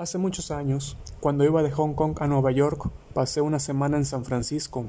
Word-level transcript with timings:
Hace 0.00 0.16
muchos 0.16 0.50
años, 0.50 0.96
cuando 1.20 1.44
iba 1.44 1.62
de 1.62 1.70
Hong 1.72 1.92
Kong 1.92 2.16
a 2.20 2.26
Nueva 2.26 2.52
York, 2.52 2.88
pasé 3.12 3.42
una 3.42 3.58
semana 3.58 3.98
en 3.98 4.06
San 4.06 4.24
Francisco. 4.24 4.86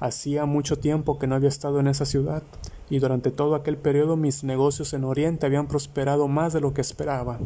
Hacía 0.00 0.44
mucho 0.44 0.78
tiempo 0.78 1.18
que 1.18 1.26
no 1.26 1.34
había 1.34 1.48
estado 1.48 1.80
en 1.80 1.86
esa 1.86 2.04
ciudad, 2.04 2.42
y 2.90 2.98
durante 2.98 3.30
todo 3.30 3.54
aquel 3.54 3.78
periodo 3.78 4.18
mis 4.18 4.44
negocios 4.44 4.92
en 4.92 5.04
Oriente 5.04 5.46
habían 5.46 5.66
prosperado 5.66 6.28
más 6.28 6.52
de 6.52 6.60
lo 6.60 6.74
que 6.74 6.82
esperaba. 6.82 7.38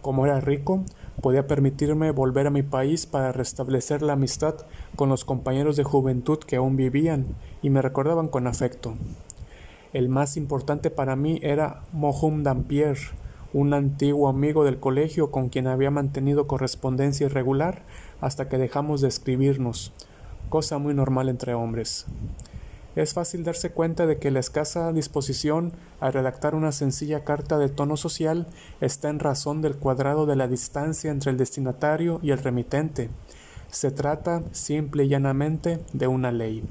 Como 0.00 0.24
era 0.24 0.40
rico, 0.40 0.82
podía 1.20 1.46
permitirme 1.46 2.10
volver 2.10 2.46
a 2.46 2.50
mi 2.50 2.62
país 2.62 3.04
para 3.04 3.30
restablecer 3.30 4.00
la 4.00 4.14
amistad 4.14 4.54
con 4.96 5.10
los 5.10 5.26
compañeros 5.26 5.76
de 5.76 5.84
juventud 5.84 6.38
que 6.38 6.56
aún 6.56 6.74
vivían 6.74 7.36
y 7.60 7.68
me 7.68 7.82
recordaban 7.82 8.28
con 8.28 8.46
afecto. 8.46 8.94
El 9.92 10.08
más 10.08 10.38
importante 10.38 10.90
para 10.90 11.16
mí 11.16 11.38
era 11.42 11.82
Mohum 11.92 12.44
Dampier, 12.44 12.96
un 13.54 13.72
antiguo 13.72 14.28
amigo 14.28 14.64
del 14.64 14.80
colegio 14.80 15.30
con 15.30 15.48
quien 15.48 15.68
había 15.68 15.92
mantenido 15.92 16.48
correspondencia 16.48 17.26
irregular 17.26 17.82
hasta 18.20 18.48
que 18.48 18.58
dejamos 18.58 19.00
de 19.00 19.08
escribirnos, 19.08 19.92
cosa 20.48 20.78
muy 20.78 20.92
normal 20.92 21.28
entre 21.28 21.54
hombres. 21.54 22.04
Es 22.96 23.14
fácil 23.14 23.44
darse 23.44 23.70
cuenta 23.70 24.06
de 24.06 24.18
que 24.18 24.32
la 24.32 24.40
escasa 24.40 24.92
disposición 24.92 25.72
a 26.00 26.10
redactar 26.10 26.56
una 26.56 26.72
sencilla 26.72 27.24
carta 27.24 27.56
de 27.58 27.68
tono 27.68 27.96
social 27.96 28.48
está 28.80 29.08
en 29.08 29.20
razón 29.20 29.62
del 29.62 29.76
cuadrado 29.76 30.26
de 30.26 30.36
la 30.36 30.48
distancia 30.48 31.12
entre 31.12 31.30
el 31.30 31.36
destinatario 31.36 32.18
y 32.22 32.32
el 32.32 32.38
remitente. 32.38 33.08
Se 33.70 33.92
trata, 33.92 34.42
simple 34.50 35.04
y 35.04 35.08
llanamente, 35.08 35.78
de 35.92 36.08
una 36.08 36.32
ley. 36.32 36.64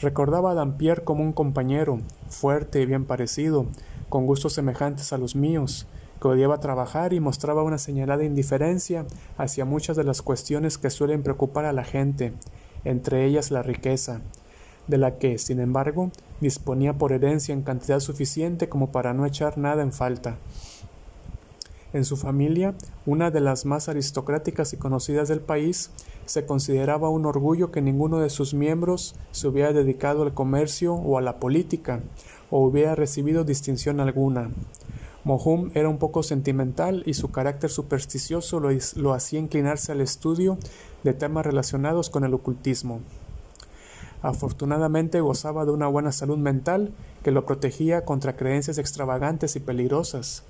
Recordaba 0.00 0.50
a 0.50 0.54
Dampier 0.54 1.04
como 1.04 1.22
un 1.22 1.32
compañero, 1.32 2.00
fuerte 2.28 2.80
y 2.80 2.86
bien 2.86 3.04
parecido, 3.04 3.66
con 4.08 4.26
gustos 4.26 4.52
semejantes 4.52 5.12
a 5.12 5.18
los 5.18 5.36
míos, 5.36 5.86
que 6.20 6.28
odiaba 6.28 6.60
trabajar 6.60 7.12
y 7.12 7.20
mostraba 7.20 7.62
una 7.62 7.78
señalada 7.78 8.24
indiferencia 8.24 9.06
hacia 9.36 9.64
muchas 9.64 9.96
de 9.96 10.04
las 10.04 10.22
cuestiones 10.22 10.78
que 10.78 10.90
suelen 10.90 11.22
preocupar 11.22 11.64
a 11.64 11.72
la 11.72 11.84
gente, 11.84 12.32
entre 12.84 13.24
ellas 13.24 13.50
la 13.50 13.62
riqueza, 13.62 14.20
de 14.86 14.98
la 14.98 15.18
que, 15.18 15.38
sin 15.38 15.60
embargo, 15.60 16.10
disponía 16.40 16.94
por 16.94 17.12
herencia 17.12 17.52
en 17.52 17.62
cantidad 17.62 18.00
suficiente 18.00 18.68
como 18.68 18.92
para 18.92 19.14
no 19.14 19.26
echar 19.26 19.58
nada 19.58 19.82
en 19.82 19.92
falta. 19.92 20.38
En 21.92 22.04
su 22.04 22.16
familia, 22.16 22.74
una 23.06 23.30
de 23.30 23.40
las 23.40 23.64
más 23.64 23.88
aristocráticas 23.88 24.72
y 24.72 24.76
conocidas 24.76 25.28
del 25.28 25.40
país, 25.40 25.90
se 26.26 26.44
consideraba 26.44 27.08
un 27.08 27.24
orgullo 27.24 27.70
que 27.70 27.80
ninguno 27.80 28.18
de 28.18 28.28
sus 28.28 28.52
miembros 28.52 29.14
se 29.30 29.48
hubiera 29.48 29.72
dedicado 29.72 30.24
al 30.24 30.34
comercio 30.34 30.94
o 30.94 31.16
a 31.16 31.22
la 31.22 31.38
política, 31.38 32.00
o 32.50 32.64
hubiera 32.64 32.94
recibido 32.94 33.44
distinción 33.44 34.00
alguna. 34.00 34.50
Mohum 35.24 35.72
era 35.74 35.88
un 35.88 35.98
poco 35.98 36.22
sentimental 36.22 37.02
y 37.04 37.14
su 37.14 37.32
carácter 37.32 37.68
supersticioso 37.70 38.60
lo, 38.60 38.68
lo, 38.94 39.12
hacía 39.12 39.40
inclinarse 39.40 39.90
al 39.90 40.00
estudio 40.00 40.56
de 41.02 41.14
temas 41.14 41.44
relacionados 41.44 42.10
con 42.10 42.22
el 42.24 42.32
ocultismo. 42.32 43.00
Afortunadamente 44.22 45.20
gozaba 45.20 45.64
de 45.64 45.72
una 45.72 45.88
buena 45.88 46.12
salud 46.12 46.38
mental 46.38 46.92
que 47.24 47.32
lo 47.32 47.44
protegía 47.44 48.04
contra 48.04 48.36
creencias 48.36 48.78
extravagantes 48.78 49.56
y 49.56 49.60
peligrosas. 49.60 50.44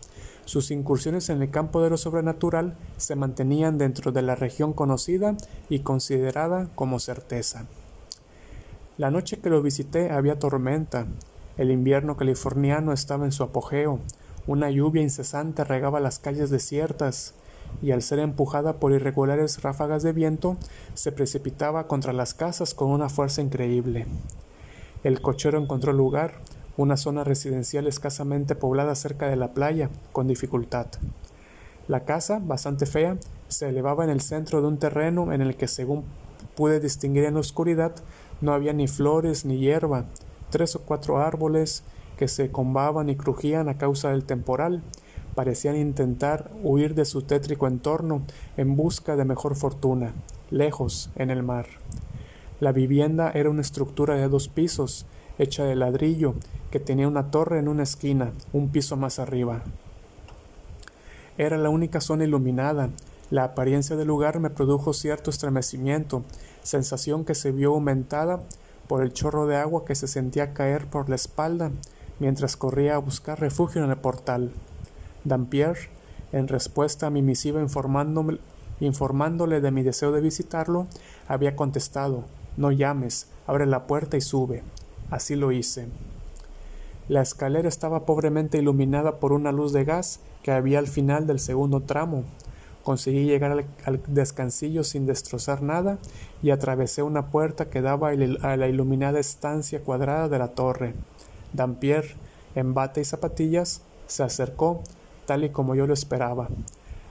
Sus 0.45 0.71
incursiones 0.71 1.29
en 1.29 1.43
el 1.43 1.51
campo 1.51 1.83
de 1.83 1.91
lo 1.91 1.97
sobrenatural 1.97 2.77
se 2.99 3.17
mantenían 3.17 3.79
dentro 3.79 4.13
de 4.13 4.23
la 4.23 4.37
región 4.37 4.73
conocida 4.73 5.37
y 5.69 5.81
considerada 5.81 6.69
como 6.75 7.01
certeza. 7.01 7.67
La 8.97 9.11
noche 9.11 9.41
que 9.41 9.51
lo 9.51 9.61
visité 9.61 10.11
había 10.11 10.39
tormenta, 10.39 11.07
el 11.57 11.71
invierno 11.71 12.17
californiano 12.17 12.93
estaba 12.93 13.25
en 13.25 13.33
su 13.33 13.43
apogeo, 13.43 14.01
una 14.47 14.71
lluvia 14.71 15.03
incesante 15.03 15.65
regaba 15.65 16.01
las 16.01 16.19
calles 16.19 16.51
desiertas, 16.51 17.35
y 17.83 17.91
al 17.91 18.03
ser 18.03 18.19
empujada 18.21 18.75
por 18.75 18.93
irregulares 18.93 19.63
ráfagas 19.63 20.03
de 20.03 20.13
viento, 20.13 20.57
se 20.95 21.13
precipitaba 21.13 21.89
contra 21.89 22.13
las 22.13 22.35
casas 22.35 22.75
con 22.75 22.91
una 22.91 23.09
fuerza 23.09 23.43
increíble. 23.43 24.07
El 25.03 25.21
cochero 25.21 25.59
encontró 25.59 25.93
lugar, 25.93 26.35
una 26.77 26.97
zona 26.97 27.25
residencial 27.25 27.87
escasamente 27.87 28.55
poblada 28.55 28.95
cerca 28.95 29.29
de 29.29 29.37
la 29.37 29.53
playa, 29.53 29.91
con 30.13 30.29
dificultad. 30.29 30.87
La 31.89 32.05
casa, 32.05 32.41
bastante 32.43 32.87
fea, 32.87 33.17
se 33.49 33.69
elevaba 33.69 34.05
en 34.05 34.11
el 34.11 34.21
centro 34.21 34.61
de 34.61 34.69
un 34.69 34.79
terreno 34.79 35.33
en 35.33 35.41
el 35.41 35.57
que, 35.57 35.69
según 35.69 36.05
pude 36.55 36.81
distinguir 36.81 37.25
en 37.25 37.35
la 37.35 37.41
oscuridad, 37.41 37.95
no 38.41 38.53
había 38.53 38.73
ni 38.73 38.89
flores 38.89 39.45
ni 39.45 39.59
hierba, 39.59 40.07
Tres 40.51 40.77
o 40.77 40.81
cuatro 40.81 41.19
árboles 41.19 41.83
que 42.17 42.29
se 42.29 42.51
combaban 42.51 43.09
y 43.09 43.17
crujían 43.17 43.69
a 43.69 43.79
causa 43.79 44.11
del 44.11 44.25
temporal 44.25 44.83
parecían 45.35 45.77
intentar 45.77 46.51
huir 46.63 46.95
de 46.95 47.05
su 47.05 47.23
tétrico 47.23 47.67
entorno 47.67 48.23
en 48.57 48.75
busca 48.75 49.17
de 49.17 49.25
mejor 49.25 49.55
fortuna, 49.55 50.15
lejos, 50.51 51.11
en 51.17 51.31
el 51.31 51.43
mar. 51.43 51.67
La 52.59 52.73
vivienda 52.73 53.31
era 53.33 53.51
una 53.51 53.61
estructura 53.61 54.15
de 54.15 54.29
dos 54.29 54.49
pisos, 54.49 55.05
hecha 55.39 55.65
de 55.65 55.77
ladrillo, 55.77 56.35
que 56.71 56.81
tenía 56.81 57.07
una 57.07 57.31
torre 57.31 57.59
en 57.59 57.69
una 57.69 57.83
esquina, 57.83 58.33
un 58.55 58.71
piso 58.71 58.97
más 58.97 59.19
arriba. 59.19 59.63
Era 61.37 61.59
la 61.59 61.69
única 61.69 62.01
zona 62.01 62.25
iluminada. 62.25 62.89
La 63.31 63.45
apariencia 63.45 63.97
del 63.97 64.09
lugar 64.09 64.41
me 64.41 64.49
produjo 64.49 64.95
cierto 64.95 65.29
estremecimiento, 65.29 66.25
sensación 66.63 67.27
que 67.27 67.35
se 67.35 67.53
vio 67.53 67.75
aumentada 67.75 68.41
por 68.87 69.03
el 69.03 69.13
chorro 69.13 69.47
de 69.47 69.57
agua 69.57 69.85
que 69.85 69.95
se 69.95 70.09
sentía 70.09 70.55
caer 70.55 70.87
por 70.87 71.09
la 71.09 71.17
espalda 71.17 71.71
mientras 72.19 72.57
corría 72.57 72.97
a 72.97 72.99
buscar 72.99 73.41
refugio 73.41 73.85
en 73.85 73.91
el 73.91 73.97
portal. 73.97 74.53
Dampier, 75.25 75.77
en 76.33 76.49
respuesta 76.49 77.07
a 77.07 77.11
mi 77.11 77.23
misiva 77.23 77.61
informándole 78.81 79.61
de 79.61 79.71
mi 79.71 79.83
deseo 79.83 80.13
de 80.13 80.21
visitarlo, 80.21 80.87
había 81.29 81.57
contestado 81.57 82.25
No 82.57 82.73
llames, 82.73 83.29
abre 83.47 83.67
la 83.67 83.87
puerta 83.87 84.17
y 84.17 84.21
sube. 84.21 84.63
Así 85.11 85.37
lo 85.37 85.53
hice. 85.53 85.89
La 87.09 87.23
escalera 87.23 87.69
estaba 87.69 88.05
pobremente 88.05 88.59
iluminada 88.59 89.21
por 89.21 89.33
una 89.33 89.53
luz 89.53 89.73
de 89.73 89.85
gas 89.85 90.21
que 90.43 90.51
había 90.51 90.79
al 90.79 90.89
final 90.89 91.27
del 91.27 91.39
segundo 91.39 91.81
tramo, 91.81 92.25
Conseguí 92.87 93.25
llegar 93.25 93.67
al, 93.85 94.01
descansillo 94.07 94.85
sin 94.85 95.07
destrozar 95.07 95.61
nada 95.61 95.99
y 96.41 96.51
atravesé 96.51 97.03
una 97.03 97.33
puerta 97.33 97.69
que 97.69 97.83
daba 97.83 98.11
a 98.11 98.57
la 98.57 98.69
iluminada 98.69 99.19
estancia 99.19 99.81
cuadrada 99.81 100.29
de 100.29 100.39
la 100.39 100.53
torre. 100.53 100.95
Dampier, 101.53 102.15
en 102.55 102.75
bata 102.75 103.01
y 103.01 103.05
zapatillas, 103.05 103.83
se 104.07 104.23
acercó, 104.23 104.85
tal 105.25 105.43
y 105.43 105.51
como 105.51 105.75
yo 105.75 105.89
lo 105.89 105.95
esperaba, 105.95 106.47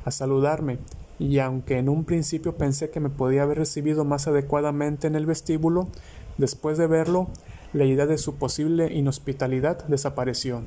a 0.05 0.11
saludarme, 0.11 0.79
y 1.19 1.39
aunque 1.39 1.77
en 1.77 1.89
un 1.89 2.05
principio 2.05 2.55
pensé 2.55 2.89
que 2.89 3.01
me 3.01 3.09
podía 3.09 3.43
haber 3.43 3.57
recibido 3.57 4.05
más 4.05 4.29
adecuadamente 4.29 5.07
en 5.07 5.15
el 5.17 5.25
vestíbulo, 5.25 5.89
después 6.37 6.77
de 6.77 6.87
verlo, 6.87 7.27
la 7.73 7.83
idea 7.83 8.05
de 8.05 8.17
su 8.17 8.35
posible 8.35 8.93
inhospitalidad 8.93 9.85
desapareció. 9.89 10.61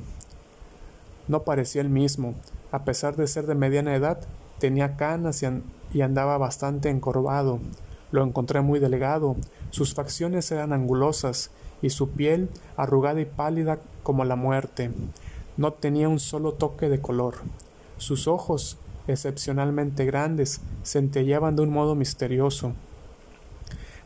No 1.27 1.45
parecía 1.45 1.81
el 1.81 1.89
mismo, 1.89 2.35
a 2.71 2.85
pesar 2.85 3.15
de 3.15 3.25
ser 3.25 3.47
de 3.47 3.55
mediana 3.55 3.95
edad, 3.95 4.19
Tenía 4.59 4.97
canas 4.97 5.43
y, 5.93 6.01
andaba 6.01 6.37
bastante 6.37 6.89
encorvado. 6.89 7.59
Lo 8.11 8.23
encontré 8.23 8.61
muy 8.61 8.79
delgado, 8.79 9.35
sus 9.69 9.93
facciones 9.93 10.51
eran 10.51 10.73
angulosas 10.73 11.51
y 11.81 11.91
su 11.91 12.09
piel 12.09 12.49
arrugada 12.75 13.21
y 13.21 13.25
pálida 13.25 13.79
como 14.03 14.25
la 14.25 14.35
muerte. 14.35 14.91
No 15.57 15.73
tenía 15.73 16.09
un 16.09 16.19
solo 16.19 16.53
toque 16.53 16.89
de 16.89 16.99
color. 16.99 17.35
Sus 17.97 18.27
ojos, 18.27 18.77
excepcionalmente 19.07 20.05
grandes, 20.05 20.61
centelleaban 20.83 21.55
de 21.55 21.63
un 21.63 21.69
modo 21.69 21.95
misterioso. 21.95 22.73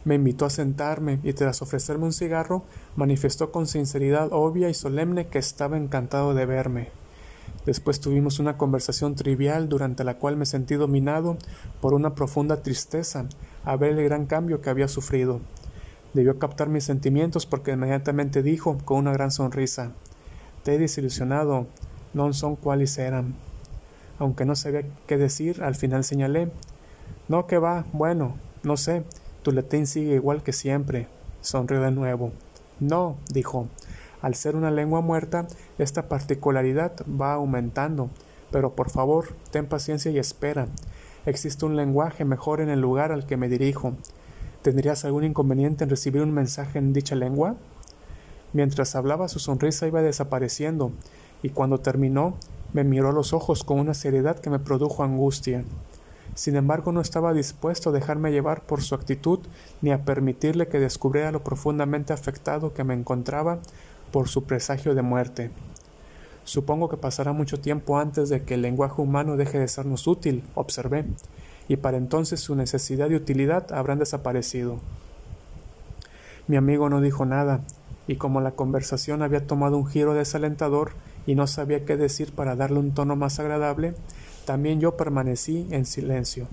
Me 0.05 0.15
invitó 0.15 0.45
a 0.45 0.49
sentarme 0.49 1.19
y 1.23 1.33
tras 1.33 1.61
ofrecerme 1.61 2.05
un 2.05 2.13
cigarro, 2.13 2.63
manifestó 2.95 3.51
con 3.51 3.67
sinceridad 3.67 4.29
obvia 4.31 4.69
y 4.69 4.73
solemne 4.73 5.27
que 5.27 5.39
estaba 5.39 5.77
encantado 5.77 6.33
de 6.33 6.45
verme. 6.45 7.02
Después 7.65 8.01
tuvimos 8.01 8.39
una 8.39 8.57
conversación 8.57 9.15
trivial 9.15 9.69
durante 9.69 10.03
la 10.03 10.17
cual 10.17 10.35
me 10.35 10.45
sentí 10.45 10.75
dominado 10.75 11.37
por 11.79 11.93
una 11.93 12.13
profunda 12.13 12.61
tristeza 12.61 13.25
a 13.63 13.75
ver 13.77 13.97
el 13.97 14.03
gran 14.03 14.25
cambio 14.25 14.61
que 14.61 14.69
había 14.69 14.89
sufrido. 14.89 15.39
Debió 16.13 16.37
captar 16.37 16.67
mis 16.67 16.83
sentimientos 16.83 17.45
porque 17.45 17.71
inmediatamente 17.71 18.43
dijo 18.43 18.77
con 18.83 18.97
una 18.97 19.13
gran 19.13 19.31
sonrisa 19.31 19.93
Te 20.63 20.75
he 20.75 20.77
desilusionado, 20.77 21.67
no 22.13 22.33
son 22.33 22.57
cuáles 22.57 22.97
eran. 22.97 23.33
Aunque 24.19 24.45
no 24.45 24.55
sabía 24.55 24.83
qué 25.07 25.17
decir, 25.17 25.63
al 25.63 25.75
final 25.75 26.03
señalé 26.03 26.51
No 27.29 27.47
que 27.47 27.57
va, 27.57 27.85
bueno, 27.93 28.35
no 28.63 28.75
sé, 28.75 29.03
tu 29.41 29.51
latín 29.51 29.87
sigue 29.87 30.15
igual 30.15 30.43
que 30.43 30.53
siempre. 30.53 31.07
Sonrió 31.41 31.81
de 31.81 31.91
nuevo. 31.91 32.31
No, 32.79 33.17
dijo, 33.31 33.67
al 34.23 34.35
ser 34.35 34.55
una 34.55 34.71
lengua 34.71 35.01
muerta, 35.01 35.47
esta 35.77 36.07
particularidad 36.07 36.93
va 37.07 37.33
aumentando, 37.33 38.09
pero 38.51 38.73
por 38.73 38.89
favor, 38.89 39.35
ten 39.51 39.67
paciencia 39.67 40.09
y 40.11 40.17
espera. 40.17 40.67
Existe 41.25 41.65
un 41.65 41.75
lenguaje 41.75 42.23
mejor 42.23 42.61
en 42.61 42.69
el 42.69 42.79
lugar 42.79 43.11
al 43.11 43.25
que 43.25 43.37
me 43.37 43.49
dirijo. 43.49 43.93
¿Tendrías 44.61 45.03
algún 45.03 45.25
inconveniente 45.25 45.83
en 45.83 45.89
recibir 45.89 46.21
un 46.21 46.31
mensaje 46.31 46.79
en 46.79 46.93
dicha 46.93 47.15
lengua? 47.15 47.57
Mientras 48.53 48.95
hablaba 48.95 49.27
su 49.27 49.39
sonrisa 49.39 49.87
iba 49.87 50.01
desapareciendo, 50.01 50.93
y 51.41 51.49
cuando 51.49 51.81
terminó 51.81 52.37
me 52.71 52.85
miró 52.85 53.09
a 53.09 53.13
los 53.13 53.33
ojos 53.33 53.65
con 53.65 53.77
una 53.77 53.93
seriedad 53.93 54.39
que 54.39 54.49
me 54.49 54.59
produjo 54.59 55.03
angustia. 55.03 55.65
Sin 56.33 56.55
embargo, 56.55 56.93
no 56.93 57.01
estaba 57.01 57.33
dispuesto 57.33 57.89
a 57.89 57.93
dejarme 57.93 58.31
llevar 58.31 58.61
por 58.61 58.81
su 58.81 58.95
actitud 58.95 59.39
ni 59.81 59.91
a 59.91 60.05
permitirle 60.05 60.67
que 60.67 60.79
descubriera 60.79 61.31
lo 61.31 61.43
profundamente 61.43 62.13
afectado 62.13 62.73
que 62.73 62.83
me 62.83 62.93
encontraba 62.93 63.59
por 64.13 64.29
su 64.29 64.43
presagio 64.43 64.93
de 64.93 65.01
muerte. 65.01 65.49
Supongo 66.43 66.87
que 66.87 66.97
pasará 66.97 67.33
mucho 67.33 67.59
tiempo 67.59 67.97
antes 67.97 68.29
de 68.29 68.43
que 68.43 68.53
el 68.53 68.61
lenguaje 68.61 69.01
humano 69.01 69.37
deje 69.37 69.57
de 69.57 69.67
sernos 69.67 70.05
útil, 70.05 70.43
observé, 70.53 71.05
y 71.67 71.77
para 71.77 71.97
entonces 71.97 72.39
su 72.39 72.55
necesidad 72.55 73.09
y 73.09 73.15
utilidad 73.15 73.73
habrán 73.73 73.97
desaparecido. 73.97 74.77
Mi 76.47 76.57
amigo 76.57 76.89
no 76.89 77.01
dijo 77.01 77.25
nada, 77.25 77.61
y 78.05 78.17
como 78.17 78.39
la 78.39 78.51
conversación 78.51 79.23
había 79.23 79.47
tomado 79.47 79.77
un 79.77 79.87
giro 79.87 80.13
desalentador 80.13 80.91
y 81.25 81.33
no 81.33 81.47
sabía 81.47 81.83
qué 81.83 81.97
decir 81.97 82.33
para 82.33 82.55
darle 82.55 82.77
un 82.77 82.93
tono 82.93 83.15
más 83.15 83.39
agradable, 83.39 83.95
también 84.45 84.79
yo 84.79 84.95
permanecí 84.95 85.67
en 85.71 85.85
silencio. 85.85 86.47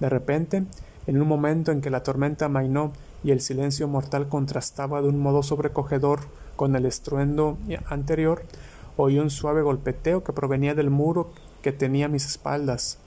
De 0.00 0.08
repente, 0.08 0.64
en 1.06 1.22
un 1.22 1.28
momento 1.28 1.70
en 1.70 1.82
que 1.82 1.90
la 1.90 2.02
tormenta 2.02 2.46
amainó 2.46 2.92
y 3.22 3.30
el 3.30 3.40
silencio 3.40 3.86
mortal 3.86 4.28
contrastaba 4.28 5.02
de 5.02 5.08
un 5.08 5.20
modo 5.20 5.44
sobrecogedor 5.44 6.20
con 6.60 6.76
el 6.76 6.84
estruendo 6.84 7.56
anterior, 7.86 8.42
oí 8.98 9.18
un 9.18 9.30
suave 9.30 9.62
golpeteo 9.62 10.22
que 10.22 10.34
provenía 10.34 10.74
del 10.74 10.90
muro 10.90 11.30
que 11.62 11.72
tenía 11.72 12.04
a 12.04 12.10
mis 12.10 12.26
espaldas. 12.26 12.98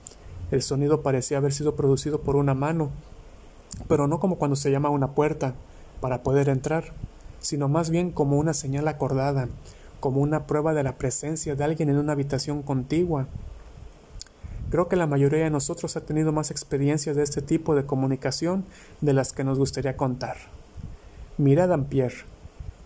El 0.49 0.63
sonido 0.63 1.03
parecía 1.03 1.37
haber 1.37 1.53
sido 1.53 1.75
producido 1.75 2.21
por 2.21 2.35
una 2.35 2.55
mano, 2.55 2.89
pero 3.87 4.07
no 4.07 4.19
como 4.19 4.39
cuando 4.39 4.55
se 4.55 4.71
llama 4.71 4.89
a 4.89 4.91
una 4.91 5.11
puerta 5.11 5.53
para 6.01 6.23
poder 6.23 6.49
entrar, 6.49 6.93
sino 7.41 7.69
más 7.69 7.91
bien 7.91 8.09
como 8.09 8.39
una 8.39 8.55
señal 8.55 8.87
acordada, 8.87 9.47
como 9.99 10.21
una 10.21 10.47
prueba 10.47 10.73
de 10.73 10.81
la 10.81 10.97
presencia 10.97 11.53
de 11.53 11.63
alguien 11.63 11.89
en 11.89 11.99
una 11.99 12.13
habitación 12.13 12.63
contigua. 12.63 13.27
Creo 14.71 14.87
que 14.87 14.95
la 14.95 15.05
mayoría 15.05 15.43
de 15.43 15.51
nosotros 15.51 15.95
ha 15.95 16.01
tenido 16.01 16.31
más 16.31 16.49
experiencias 16.49 17.15
de 17.15 17.21
este 17.21 17.43
tipo 17.43 17.75
de 17.75 17.85
comunicación 17.85 18.65
de 19.01 19.13
las 19.13 19.31
que 19.31 19.43
nos 19.43 19.59
gustaría 19.59 19.95
contar. 19.95 20.37
Mira, 21.37 21.67
Dampier. 21.67 22.32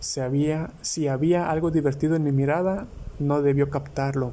Si 0.00 0.20
había, 0.20 0.70
si 0.80 1.08
había 1.08 1.50
algo 1.50 1.70
divertido 1.70 2.14
en 2.14 2.22
mi 2.22 2.32
mirada, 2.32 2.86
no 3.18 3.42
debió 3.42 3.68
captarlo. 3.68 4.32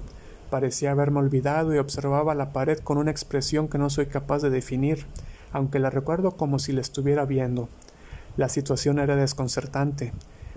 Parecía 0.50 0.92
haberme 0.92 1.20
olvidado 1.20 1.74
y 1.74 1.80
observaba 1.80 2.36
la 2.36 2.54
pared 2.54 2.78
con 2.80 2.98
una 2.98 3.12
expresión 3.12 3.68
que 3.68 3.80
no 3.80 3.90
soy 3.90 4.06
capaz 4.06 4.42
de 4.44 4.52
definir, 4.52 5.06
aunque 5.52 5.80
la 5.80 5.90
recuerdo 5.90 6.32
como 6.32 6.60
si 6.60 6.72
la 6.72 6.82
estuviera 6.82 7.26
viendo. 7.26 7.68
La 8.38 8.50
situación 8.50 9.00
era 9.00 9.16
desconcertante. 9.16 10.14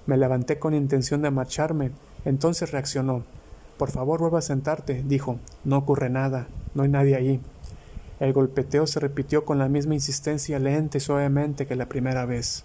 Me 0.07 0.17
levanté 0.17 0.59
con 0.59 0.75
intención 0.75 1.23
de 1.23 1.31
marcharme. 1.31 1.93
Entonces 2.25 2.73
reaccionó. 2.73 3.23
Por 3.79 3.91
favor, 3.91 4.21
vuelva 4.21 4.41
a 4.41 4.43
sentarte, 4.43 5.03
dijo. 5.07 5.39
No 5.65 5.79
ocurre 5.79 6.11
nada. 6.11 6.49
No 6.75 6.83
hay 6.83 6.89
nadie 6.89 7.17
ahí. 7.17 7.41
El 8.21 8.33
golpeteo 8.33 8.87
se 8.87 9.01
repitió 9.01 9.45
con 9.45 9.59
la 9.59 9.69
misma 9.69 9.95
insistencia 9.95 10.59
lenta 10.59 10.99
y 10.99 11.01
suavemente 11.01 11.67
que 11.67 11.77
la 11.77 11.89
primera 11.89 12.27
vez. 12.27 12.65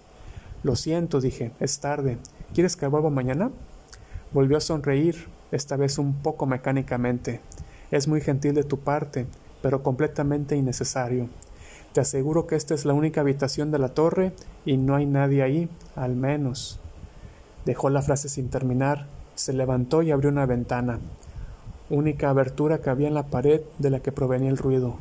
Lo 0.63 0.77
siento, 0.77 1.19
dije, 1.19 1.51
es 1.59 1.79
tarde. 1.79 2.17
¿Quieres 2.53 2.77
que 2.77 2.87
vuelva 2.87 3.09
mañana? 3.09 3.51
Volvió 4.31 4.57
a 4.57 4.61
sonreír, 4.61 5.27
esta 5.51 5.75
vez 5.75 5.97
un 5.97 6.13
poco 6.21 6.45
mecánicamente. 6.45 7.41
Es 7.91 8.07
muy 8.07 8.21
gentil 8.21 8.55
de 8.55 8.63
tu 8.63 8.79
parte, 8.79 9.27
pero 9.61 9.83
completamente 9.83 10.55
innecesario. 10.55 11.27
Te 11.93 12.01
aseguro 12.01 12.47
que 12.47 12.55
esta 12.55 12.73
es 12.73 12.85
la 12.85 12.93
única 12.93 13.21
habitación 13.21 13.71
de 13.71 13.79
la 13.79 13.89
torre 13.89 14.31
y 14.65 14.77
no 14.77 14.95
hay 14.95 15.05
nadie 15.05 15.43
ahí, 15.43 15.69
al 15.95 16.15
menos. 16.15 16.79
Dejó 17.65 17.89
la 17.89 18.01
frase 18.01 18.29
sin 18.29 18.49
terminar, 18.49 19.07
se 19.35 19.53
levantó 19.53 20.01
y 20.01 20.11
abrió 20.11 20.31
una 20.31 20.45
ventana, 20.45 20.99
única 21.89 22.29
abertura 22.29 22.79
que 22.79 22.89
había 22.89 23.09
en 23.09 23.13
la 23.13 23.27
pared 23.27 23.61
de 23.79 23.89
la 23.89 23.99
que 23.99 24.11
provenía 24.11 24.49
el 24.49 24.57
ruido. 24.57 24.95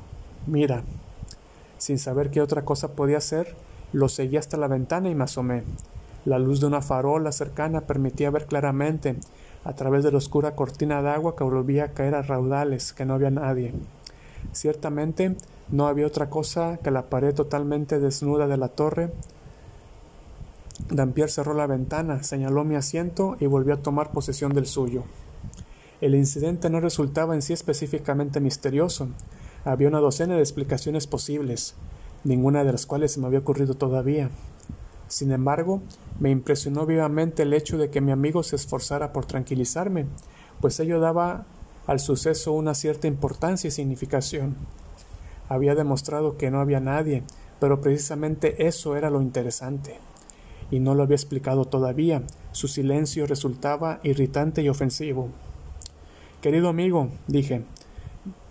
Mira. 0.47 0.83
Sin 1.79 1.99
saber 1.99 2.31
qué 2.31 2.41
otra 2.41 2.65
cosa 2.65 2.93
podía 2.93 3.21
ser, 3.21 3.57
lo 3.93 4.09
seguí 4.09 4.37
hasta 4.37 4.57
la 4.57 4.69
ventana 4.69 5.11
y 5.11 5.15
me 5.15 5.25
asomé. 5.25 5.65
La 6.25 6.39
luz 6.39 6.61
de 6.61 6.67
una 6.67 6.83
farola 6.83 7.33
cercana 7.33 7.83
permitía 7.83 8.31
ver 8.31 8.47
claramente, 8.47 9.17
a 9.65 9.75
través 9.75 10.05
de 10.05 10.13
la 10.13 10.19
oscura 10.19 10.55
cortina 10.55 11.03
de 11.03 11.11
agua 11.11 11.37
que 11.37 11.45
volvía 11.45 11.85
a 11.85 11.93
caer 11.93 12.15
a 12.15 12.23
raudales, 12.23 12.93
que 12.93 13.05
no 13.05 13.15
había 13.15 13.31
nadie. 13.31 13.73
Ciertamente 14.53 15.37
no 15.71 15.87
había 15.87 16.07
otra 16.07 16.31
cosa 16.31 16.79
que 16.83 16.91
la 16.91 17.07
pared 17.07 17.35
totalmente 17.35 18.01
desnuda 18.01 18.47
de 18.47 18.57
la 18.57 18.69
torre. 18.69 19.13
Dampier 20.91 21.31
cerró 21.31 21.55
la 21.55 21.67
ventana, 21.67 22.23
señaló 22.23 22.65
mi 22.65 22.75
asiento 22.75 23.37
y 23.41 23.47
volvió 23.47 23.75
a 23.75 23.83
tomar 23.83 24.11
posesión 24.11 24.53
del 24.53 24.67
suyo. 24.67 25.05
El 26.01 26.15
incidente 26.17 26.69
no 26.69 26.81
resultaba 26.81 27.35
en 27.35 27.43
sí 27.43 27.53
específicamente 27.53 28.41
misterioso. 28.41 29.09
Había 29.65 29.89
una 29.89 30.01
docena 30.01 30.35
de 30.35 30.41
explicaciones 30.41 31.07
posibles, 31.07 31.77
ninguna 32.25 32.65
de 32.65 32.73
las 32.73 32.87
cuales 32.87 33.13
se 33.13 33.21
me 33.21 33.27
había 33.27 33.41
ocurrido 33.41 33.75
todavía. 33.75 34.31
Sin 35.09 35.33
embargo, 35.33 35.83
me 36.19 36.31
impresionó 36.31 36.87
vivamente 36.87 37.43
el 37.43 37.53
hecho 37.53 37.79
de 37.79 37.91
que 37.91 38.01
mi 38.01 38.13
amigo 38.13 38.43
se 38.43 38.57
esforzara 38.57 39.13
por 39.13 39.27
tranquilizarme, 39.27 40.07
pues 40.61 40.79
ello 40.81 41.01
daba 41.01 41.47
al 41.87 42.01
suceso 42.01 42.53
una 42.53 42.75
cierta 42.75 43.09
importancia 43.09 43.69
y 43.69 43.71
significación 43.73 44.57
había 45.53 45.75
demostrado 45.75 46.39
que 46.39 46.51
no 46.51 46.61
había 46.61 46.81
nadie, 46.81 47.25
pero 47.61 47.81
precisamente 47.83 48.67
eso 48.67 48.97
era 48.97 49.11
lo 49.11 49.21
interesante. 49.21 49.99
Y 50.71 50.81
no 50.81 50.95
lo 50.95 51.03
había 51.03 51.17
explicado 51.17 51.67
todavía. 51.67 52.23
Su 52.53 52.69
silencio 52.69 53.27
resultaba 53.27 54.01
irritante 54.03 54.63
y 54.63 54.71
ofensivo. 54.71 55.29
Querido 56.41 56.71
amigo, 56.71 57.11
dije, 57.27 57.65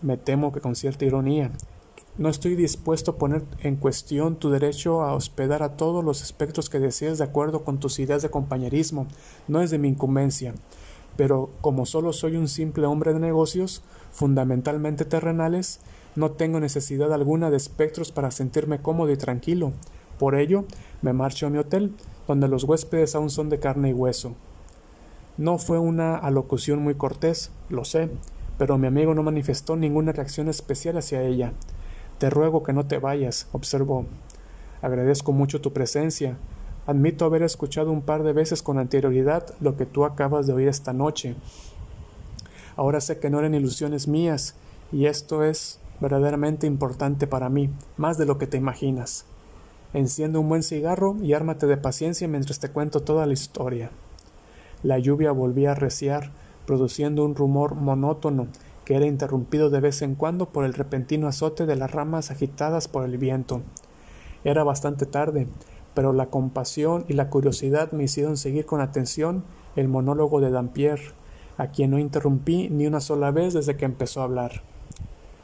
me 0.03 0.17
temo 0.17 0.51
que 0.51 0.62
con 0.62 0.75
cierta 0.75 1.03
ironía, 1.06 1.51
no 2.21 2.29
estoy 2.29 2.56
dispuesto 2.56 3.12
a 3.12 3.18
poner 3.18 3.41
en 3.63 3.77
cuestión 3.77 4.35
tu 4.35 4.51
derecho 4.51 5.01
a 5.01 5.15
hospedar 5.15 5.63
a 5.63 5.75
todos 5.75 6.06
los 6.06 6.21
espectros 6.21 6.69
que 6.69 6.77
desees 6.77 7.18
de 7.18 7.23
acuerdo 7.23 7.63
con 7.63 7.79
tus 7.79 7.97
ideas 7.97 8.21
de 8.21 8.29
compañerismo. 8.29 9.07
No 9.47 9.59
es 9.59 9.71
de 9.71 9.79
mi 9.79 9.88
incumbencia. 9.88 10.53
Pero 11.18 11.50
como 11.62 11.88
solo 11.88 12.13
soy 12.13 12.35
un 12.35 12.47
simple 12.47 12.85
hombre 12.85 13.13
de 13.13 13.19
negocios, 13.19 13.81
fundamentalmente 14.12 15.03
terrenales, 15.03 15.79
no 16.15 16.29
tengo 16.29 16.60
necesidad 16.60 17.12
alguna 17.12 17.50
de 17.50 17.57
espectros 17.57 18.12
para 18.12 18.29
sentirme 18.29 18.84
cómodo 18.84 19.12
y 19.12 19.17
tranquilo. 19.17 19.74
Por 20.19 20.36
ello, 20.36 20.65
me 21.01 21.13
marcho 21.13 21.48
a 21.48 21.50
mi 21.50 21.57
hotel, 21.57 21.95
donde 22.27 22.48
los 22.48 22.65
huéspedes 22.65 23.15
aún 23.15 23.31
son 23.31 23.50
de 23.50 23.57
carne 23.57 23.89
y 23.89 23.93
hueso. 23.93 24.36
No 25.39 25.57
fue 25.57 25.79
una 25.79 26.17
alocución 26.17 26.84
muy 26.84 26.93
cortés, 26.93 27.50
lo 27.69 27.84
sé, 27.84 28.12
pero 28.60 28.77
mi 28.77 28.86
amigo 28.86 29.15
no 29.15 29.24
manifestó 29.24 29.75
ninguna 29.75 30.12
reacción 30.12 30.50
especial 30.50 31.00
hacia 31.00 31.24
ella. 31.24 31.53
Te 32.21 32.29
ruego 32.29 32.61
que 32.61 32.71
no 32.71 32.85
te 32.85 32.99
vayas, 32.99 33.47
observó. 33.51 34.05
Agradezco 34.83 35.31
mucho 35.31 35.59
tu 35.59 35.73
presencia. 35.73 36.37
Admito 36.85 37.25
haber 37.25 37.41
escuchado 37.41 37.91
un 37.91 38.03
par 38.03 38.21
de 38.21 38.31
veces 38.31 38.61
con 38.61 38.77
anterioridad 38.77 39.55
lo 39.59 39.75
que 39.75 39.87
tú 39.87 40.05
acabas 40.05 40.45
de 40.45 40.53
oír 40.53 40.67
esta 40.67 40.93
noche. 40.93 41.33
Ahora 42.75 43.01
sé 43.01 43.17
que 43.17 43.31
no 43.31 43.39
eran 43.39 43.55
ilusiones 43.55 44.07
mías, 44.07 44.53
y 44.91 45.07
esto 45.07 45.43
es 45.43 45.79
verdaderamente 45.99 46.67
importante 46.67 47.25
para 47.25 47.49
mí, 47.49 47.71
más 47.97 48.19
de 48.19 48.27
lo 48.27 48.37
que 48.37 48.45
te 48.45 48.57
imaginas. 48.57 49.25
Enciende 49.95 50.37
un 50.37 50.47
buen 50.47 50.61
cigarro 50.61 51.15
y 51.23 51.33
ármate 51.33 51.65
de 51.65 51.77
paciencia 51.77 52.27
mientras 52.27 52.59
te 52.59 52.69
cuento 52.69 52.99
toda 52.99 53.25
la 53.25 53.33
historia. 53.33 53.89
La 54.83 54.99
lluvia 54.99 55.31
volvía 55.31 55.71
a 55.71 55.75
reciar, 55.75 56.29
produciendo 56.67 57.25
un 57.25 57.33
rumor 57.33 57.73
monótono 57.73 58.45
era 58.93 59.05
interrumpido 59.05 59.69
de 59.69 59.79
vez 59.79 60.01
en 60.01 60.15
cuando 60.15 60.50
por 60.50 60.65
el 60.65 60.74
repentino 60.74 61.27
azote 61.27 61.65
de 61.65 61.75
las 61.75 61.91
ramas 61.91 62.31
agitadas 62.31 62.88
por 62.88 63.05
el 63.05 63.17
viento. 63.17 63.62
Era 64.43 64.63
bastante 64.63 65.05
tarde, 65.05 65.48
pero 65.93 66.13
la 66.13 66.27
compasión 66.27 67.05
y 67.07 67.13
la 67.13 67.29
curiosidad 67.29 67.91
me 67.91 68.05
hicieron 68.05 68.38
seguir 68.38 68.65
con 68.65 68.81
atención 68.81 69.43
el 69.75 69.88
monólogo 69.88 70.41
de 70.41 70.51
Dampier, 70.51 71.00
a 71.57 71.67
quien 71.67 71.91
no 71.91 72.00
interrumpí 72.00 72.69
ni 72.69 72.88
una 72.88 73.01
sola 73.01 73.31
vez 73.31 73.53
desde 73.53 73.75
que 73.75 73.86
empezó 73.86 74.21
a 74.21 74.25
hablar. 74.25 74.63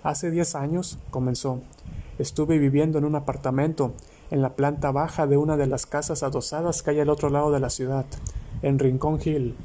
Hace 0.04 0.32
diez 0.32 0.56
años, 0.56 1.00
comenzó, 1.12 1.62
estuve 2.18 2.58
viviendo 2.58 2.98
en 2.98 3.06
un 3.06 3.16
apartamento 3.16 3.94
en 4.32 4.42
la 4.42 4.56
planta 4.56 4.92
baja 4.92 5.28
de 5.28 5.38
una 5.38 5.58
de 5.58 5.68
las 5.68 5.86
casas 5.86 6.24
adosadas 6.24 6.82
que 6.82 6.92
hay 6.92 7.00
al 7.00 7.10
otro 7.10 7.30
lado 7.30 7.52
de 7.52 7.60
la 7.60 7.70
ciudad, 7.70 8.06
en 8.62 8.80
Rincón 8.80 9.20
Hill. 9.24 9.56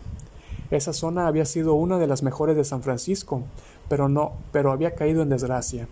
Esa 0.73 0.95
zona 0.95 1.27
había 1.27 1.45
sido 1.45 1.75
una 1.75 1.99
de 1.99 2.07
las 2.07 2.23
mejores 2.23 2.57
de 2.57 2.65
San 2.65 2.83
Francisco, 2.83 3.43
pero 3.91 4.09
no, 4.09 4.33
pero 4.53 4.73
había 4.73 4.95
caído 4.95 5.21
en 5.21 5.29
desgracia, 5.29 5.87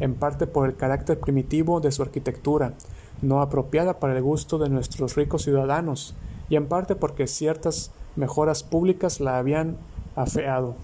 en 0.00 0.14
parte 0.14 0.46
por 0.46 0.68
el 0.68 0.76
carácter 0.76 1.18
primitivo 1.18 1.80
de 1.80 1.90
su 1.92 2.02
arquitectura, 2.02 2.74
no 3.22 3.40
apropiada 3.40 3.98
para 3.98 4.14
el 4.14 4.22
gusto 4.22 4.58
de 4.58 4.68
nuestros 4.68 5.16
ricos 5.16 5.44
ciudadanos, 5.44 6.14
y 6.50 6.56
en 6.56 6.66
parte 6.66 6.94
porque 6.94 7.26
ciertas 7.26 7.90
mejoras 8.16 8.62
públicas 8.62 9.20
la 9.20 9.38
habían 9.38 9.78
afeado. 10.14 10.76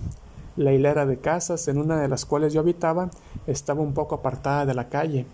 La 0.56 0.72
hilera 0.72 1.04
de 1.04 1.18
casas 1.18 1.68
en 1.68 1.76
una 1.76 2.00
de 2.00 2.08
las 2.08 2.24
cuales 2.24 2.54
yo 2.54 2.60
habitaba 2.60 3.10
estaba 3.46 3.82
un 3.82 3.92
poco 3.92 4.14
apartada 4.14 4.64
de 4.64 4.72
la 4.72 4.88
calle. 4.88 5.26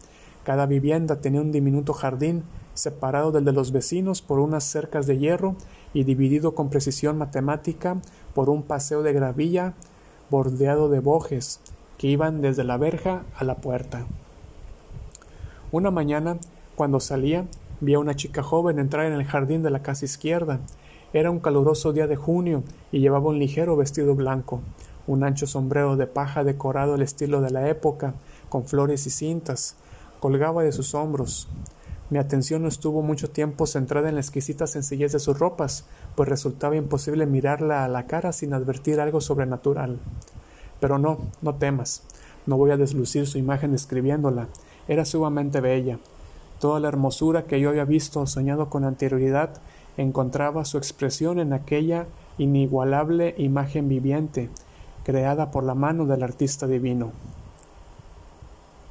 Cada 0.43 0.67
vivienda 0.67 1.21
tenía 1.21 1.43
un 1.43 1.53
diminuto 1.53 1.93
jardín, 1.93 2.43
separado 2.75 3.33
del 3.33 3.45
de 3.45 3.53
los 3.53 3.73
vecinos 3.73 4.23
por 4.23 4.39
unas 4.39 4.65
cercas 4.65 5.07
de 5.07 5.19
hierro 5.19 5.57
y 5.93 6.05
dividido 6.05 6.55
con 6.55 6.71
precisión 6.71 7.19
matemática 7.19 8.01
por 8.35 8.49
un 8.51 8.63
paseo 8.63 9.03
de 9.03 9.13
gravilla 9.13 9.75
bordeado 10.31 10.89
de 10.89 11.01
bojes 11.01 11.61
que 11.99 12.07
iban 12.07 12.41
desde 12.41 12.65
la 12.65 12.77
verja 12.79 13.25
a 13.37 13.45
la 13.45 13.57
puerta. 13.57 14.07
Una 15.73 15.91
mañana, 15.91 16.39
cuando 16.75 16.99
salía, 16.99 17.45
vi 17.81 17.95
a 17.95 17.99
una 17.99 18.17
chica 18.17 18.43
joven 18.43 18.79
entrar 18.79 19.07
en 19.07 19.13
el 19.13 19.25
jardín 19.25 19.63
de 19.63 19.71
la 19.71 19.83
casa 19.83 20.05
izquierda. 20.05 20.61
Era 21.13 21.31
un 21.31 21.41
caluroso 21.41 21.93
día 21.93 22.07
de 22.07 22.17
junio 22.17 22.63
y 22.91 23.01
llevaba 23.01 23.29
un 23.29 23.39
ligero 23.39 23.77
vestido 23.77 24.15
blanco, 24.15 24.61
un 25.07 25.25
ancho 25.25 25.47
sombrero 25.47 25.97
de 25.97 26.07
paja 26.07 26.45
decorado 26.45 26.95
al 26.95 27.03
estilo 27.03 27.41
de 27.41 27.51
la 27.51 27.69
época, 27.69 28.15
con 28.49 28.65
flores 28.65 29.07
y 29.07 29.11
cintas, 29.11 29.77
colgaba 30.21 30.63
de 30.63 30.73
sus 30.73 30.95
hombros. 30.95 31.49
Mi 32.11 32.19
atención 32.19 32.63
no 32.63 32.69
estuvo 32.69 33.03
mucho 33.03 33.31
tiempo 33.31 33.69
centrada 33.69 34.09
en 34.09 34.17
la 34.17 34.21
exquisita 34.21 34.67
sencillez 34.67 35.13
de 35.13 35.21
sus 35.21 35.39
ropas, 35.39 35.87
pues 36.17 36.29
resultaba 36.29 36.75
imposible 36.75 37.25
mirarla 37.25 37.85
a 37.85 37.89
la 37.89 38.09
cara 38.09 38.33
sin 38.33 38.53
advertir 38.53 38.99
algo 38.99 39.21
sobrenatural. 39.21 40.01
Pero 40.81 40.99
no, 40.99 41.19
no 41.41 41.55
temas, 41.55 42.03
no 42.47 42.57
voy 42.57 42.73
a 42.73 42.77
deslucir 42.77 43.29
su 43.29 43.39
imagen 43.39 43.71
describiéndola. 43.71 44.49
Era 44.89 45.05
sumamente 45.05 45.61
bella. 45.61 46.01
Toda 46.59 46.81
la 46.81 46.89
hermosura 46.89 47.45
que 47.45 47.61
yo 47.61 47.71
había 47.71 47.85
visto 47.85 48.21
o 48.21 48.27
soñado 48.27 48.71
con 48.71 48.85
anterioridad 48.85 49.51
encontraba 49.97 50.65
su 50.65 50.79
expresión 50.79 51.39
en 51.39 51.53
aquella 51.53 52.07
inigualable 52.39 53.37
imagen 53.39 53.89
viviente, 53.89 54.51
creada 55.05 55.53
por 55.53 55.63
la 55.63 55.77
mano 55.77 56.07
del 56.07 56.25
artista 56.25 56.67
divino. 56.67 57.13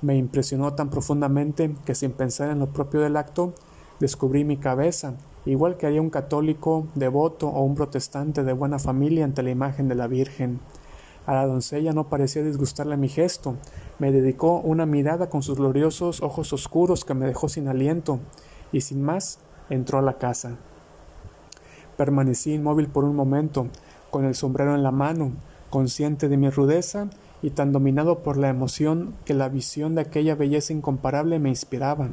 Me 0.01 0.15
impresionó 0.15 0.73
tan 0.73 0.89
profundamente 0.89 1.75
que 1.85 1.93
sin 1.93 2.11
pensar 2.11 2.49
en 2.49 2.59
lo 2.59 2.67
propio 2.67 3.01
del 3.01 3.17
acto, 3.17 3.53
descubrí 3.99 4.45
mi 4.45 4.55
cabeza, 4.55 5.15
igual 5.45 5.75
que 5.75 5.87
haría 5.87 6.01
un 6.01 6.09
católico 6.09 6.87
devoto 6.95 7.49
o 7.49 7.63
un 7.63 7.75
protestante 7.75 8.43
de 8.43 8.53
buena 8.53 8.79
familia 8.79 9.25
ante 9.25 9.43
la 9.43 9.49
imagen 9.49 9.89
de 9.89 9.95
la 9.95 10.07
Virgen. 10.07 10.61
A 11.25 11.33
la 11.33 11.45
doncella 11.45 11.91
no 11.91 12.07
parecía 12.07 12.43
disgustarle 12.43 12.95
mi 12.95 13.09
gesto. 13.09 13.55
Me 13.99 14.11
dedicó 14.11 14.61
una 14.61 14.85
mirada 14.85 15.29
con 15.29 15.43
sus 15.43 15.57
gloriosos 15.57 16.23
ojos 16.23 16.53
oscuros 16.53 17.03
que 17.03 17.13
me 17.13 17.27
dejó 17.27 17.49
sin 17.49 17.67
aliento, 17.67 18.19
y 18.71 18.81
sin 18.81 19.03
más 19.03 19.39
entró 19.69 19.99
a 19.99 20.01
la 20.01 20.17
casa. 20.17 20.55
Permanecí 21.97 22.53
inmóvil 22.53 22.87
por 22.87 23.03
un 23.03 23.15
momento, 23.15 23.67
con 24.11 24.23
el 24.23 24.33
sombrero 24.33 24.73
en 24.75 24.81
la 24.81 24.91
mano, 24.91 25.33
consciente 25.69 26.29
de 26.29 26.37
mi 26.37 26.49
rudeza 26.49 27.09
y 27.41 27.51
tan 27.51 27.71
dominado 27.71 28.19
por 28.19 28.37
la 28.37 28.49
emoción 28.49 29.15
que 29.25 29.33
la 29.33 29.49
visión 29.49 29.95
de 29.95 30.01
aquella 30.01 30.35
belleza 30.35 30.73
incomparable 30.73 31.39
me 31.39 31.49
inspiraba, 31.49 32.09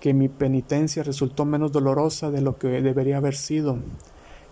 que 0.00 0.14
mi 0.14 0.28
penitencia 0.28 1.02
resultó 1.02 1.44
menos 1.44 1.72
dolorosa 1.72 2.30
de 2.30 2.40
lo 2.40 2.58
que 2.58 2.68
debería 2.82 3.18
haber 3.18 3.36
sido. 3.36 3.78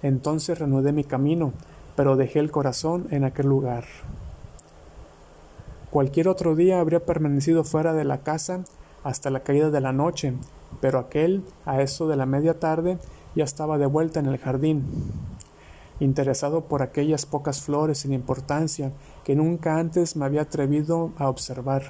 Entonces 0.02 0.58
reanudé 0.58 0.92
mi 0.92 1.04
camino, 1.04 1.52
pero 1.96 2.16
dejé 2.16 2.38
el 2.38 2.50
corazón 2.50 3.08
en 3.10 3.24
aquel 3.24 3.46
lugar. 3.46 3.84
Cualquier 5.90 6.28
otro 6.28 6.54
día 6.54 6.80
habría 6.80 7.04
permanecido 7.04 7.64
fuera 7.64 7.94
de 7.94 8.04
la 8.04 8.18
casa 8.18 8.62
hasta 9.02 9.30
la 9.30 9.40
caída 9.40 9.70
de 9.70 9.80
la 9.80 9.92
noche, 9.92 10.34
pero 10.80 10.98
aquel, 10.98 11.42
a 11.64 11.80
eso 11.80 12.06
de 12.08 12.16
la 12.16 12.26
media 12.26 12.60
tarde, 12.60 12.98
ya 13.34 13.44
estaba 13.44 13.78
de 13.78 13.86
vuelta 13.86 14.20
en 14.20 14.26
el 14.26 14.38
jardín 14.38 14.84
interesado 16.00 16.64
por 16.64 16.82
aquellas 16.82 17.26
pocas 17.26 17.60
flores 17.62 17.98
sin 17.98 18.12
importancia 18.12 18.92
que 19.24 19.34
nunca 19.34 19.78
antes 19.78 20.16
me 20.16 20.24
había 20.24 20.42
atrevido 20.42 21.12
a 21.16 21.28
observar. 21.28 21.84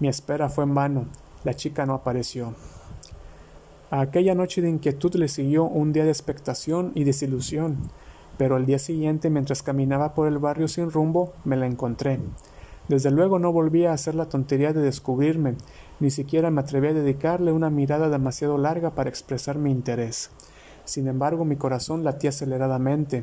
Mi 0.00 0.08
espera 0.08 0.48
fue 0.48 0.64
en 0.64 0.74
vano, 0.74 1.06
la 1.44 1.54
chica 1.54 1.86
no 1.86 1.94
apareció. 1.94 2.54
A 3.90 4.00
aquella 4.00 4.34
noche 4.34 4.60
de 4.60 4.68
inquietud 4.68 5.14
le 5.14 5.28
siguió 5.28 5.64
un 5.64 5.92
día 5.92 6.04
de 6.04 6.10
expectación 6.10 6.92
y 6.94 7.04
desilusión, 7.04 7.78
pero 8.36 8.56
al 8.56 8.66
día 8.66 8.78
siguiente, 8.78 9.30
mientras 9.30 9.62
caminaba 9.62 10.14
por 10.14 10.28
el 10.28 10.38
barrio 10.38 10.68
sin 10.68 10.90
rumbo, 10.90 11.32
me 11.44 11.56
la 11.56 11.66
encontré. 11.66 12.20
Desde 12.88 13.10
luego 13.10 13.38
no 13.38 13.52
volví 13.52 13.84
a 13.84 13.92
hacer 13.92 14.14
la 14.14 14.28
tontería 14.28 14.72
de 14.72 14.80
descubrirme, 14.80 15.56
ni 16.00 16.10
siquiera 16.10 16.50
me 16.50 16.60
atreví 16.60 16.88
a 16.88 16.94
dedicarle 16.94 17.52
una 17.52 17.70
mirada 17.70 18.08
demasiado 18.08 18.56
larga 18.56 18.94
para 18.94 19.10
expresar 19.10 19.58
mi 19.58 19.70
interés. 19.70 20.30
Sin 20.88 21.06
embargo, 21.06 21.44
mi 21.44 21.56
corazón 21.56 22.02
latía 22.02 22.30
aceleradamente, 22.30 23.22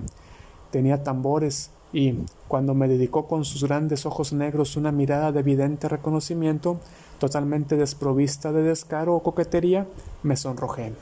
tenía 0.70 1.04
tambores 1.04 1.72
y, 1.92 2.14
cuando 2.48 2.76
me 2.76 2.88
dedicó 2.88 3.26
con 3.26 3.44
sus 3.44 3.64
grandes 3.64 4.06
ojos 4.06 4.34
negros 4.34 4.78
una 4.78 4.92
mirada 4.92 5.32
de 5.32 5.40
evidente 5.40 5.90
reconocimiento, 5.90 6.78
totalmente 7.18 7.76
desprovista 7.76 8.52
de 8.52 8.62
descaro 8.62 9.16
o 9.16 9.24
coquetería, 9.24 9.88
me 10.22 10.38
sonrojé. 10.38 10.94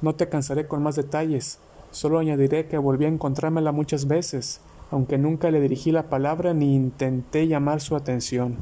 No 0.00 0.14
te 0.14 0.28
cansaré 0.28 0.68
con 0.68 0.80
más 0.80 0.94
detalles, 0.94 1.58
solo 1.90 2.20
añadiré 2.20 2.68
que 2.68 2.78
volví 2.78 3.06
a 3.06 3.08
encontrármela 3.08 3.72
muchas 3.72 4.06
veces, 4.06 4.60
aunque 4.92 5.18
nunca 5.18 5.50
le 5.50 5.60
dirigí 5.60 5.90
la 5.90 6.04
palabra 6.04 6.54
ni 6.54 6.76
intenté 6.76 7.48
llamar 7.48 7.80
su 7.80 7.96
atención. 7.96 8.58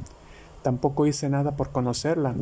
Tampoco 0.63 1.07
hice 1.07 1.29
nada 1.29 1.57
por 1.57 1.73
conocerla, 1.73 2.37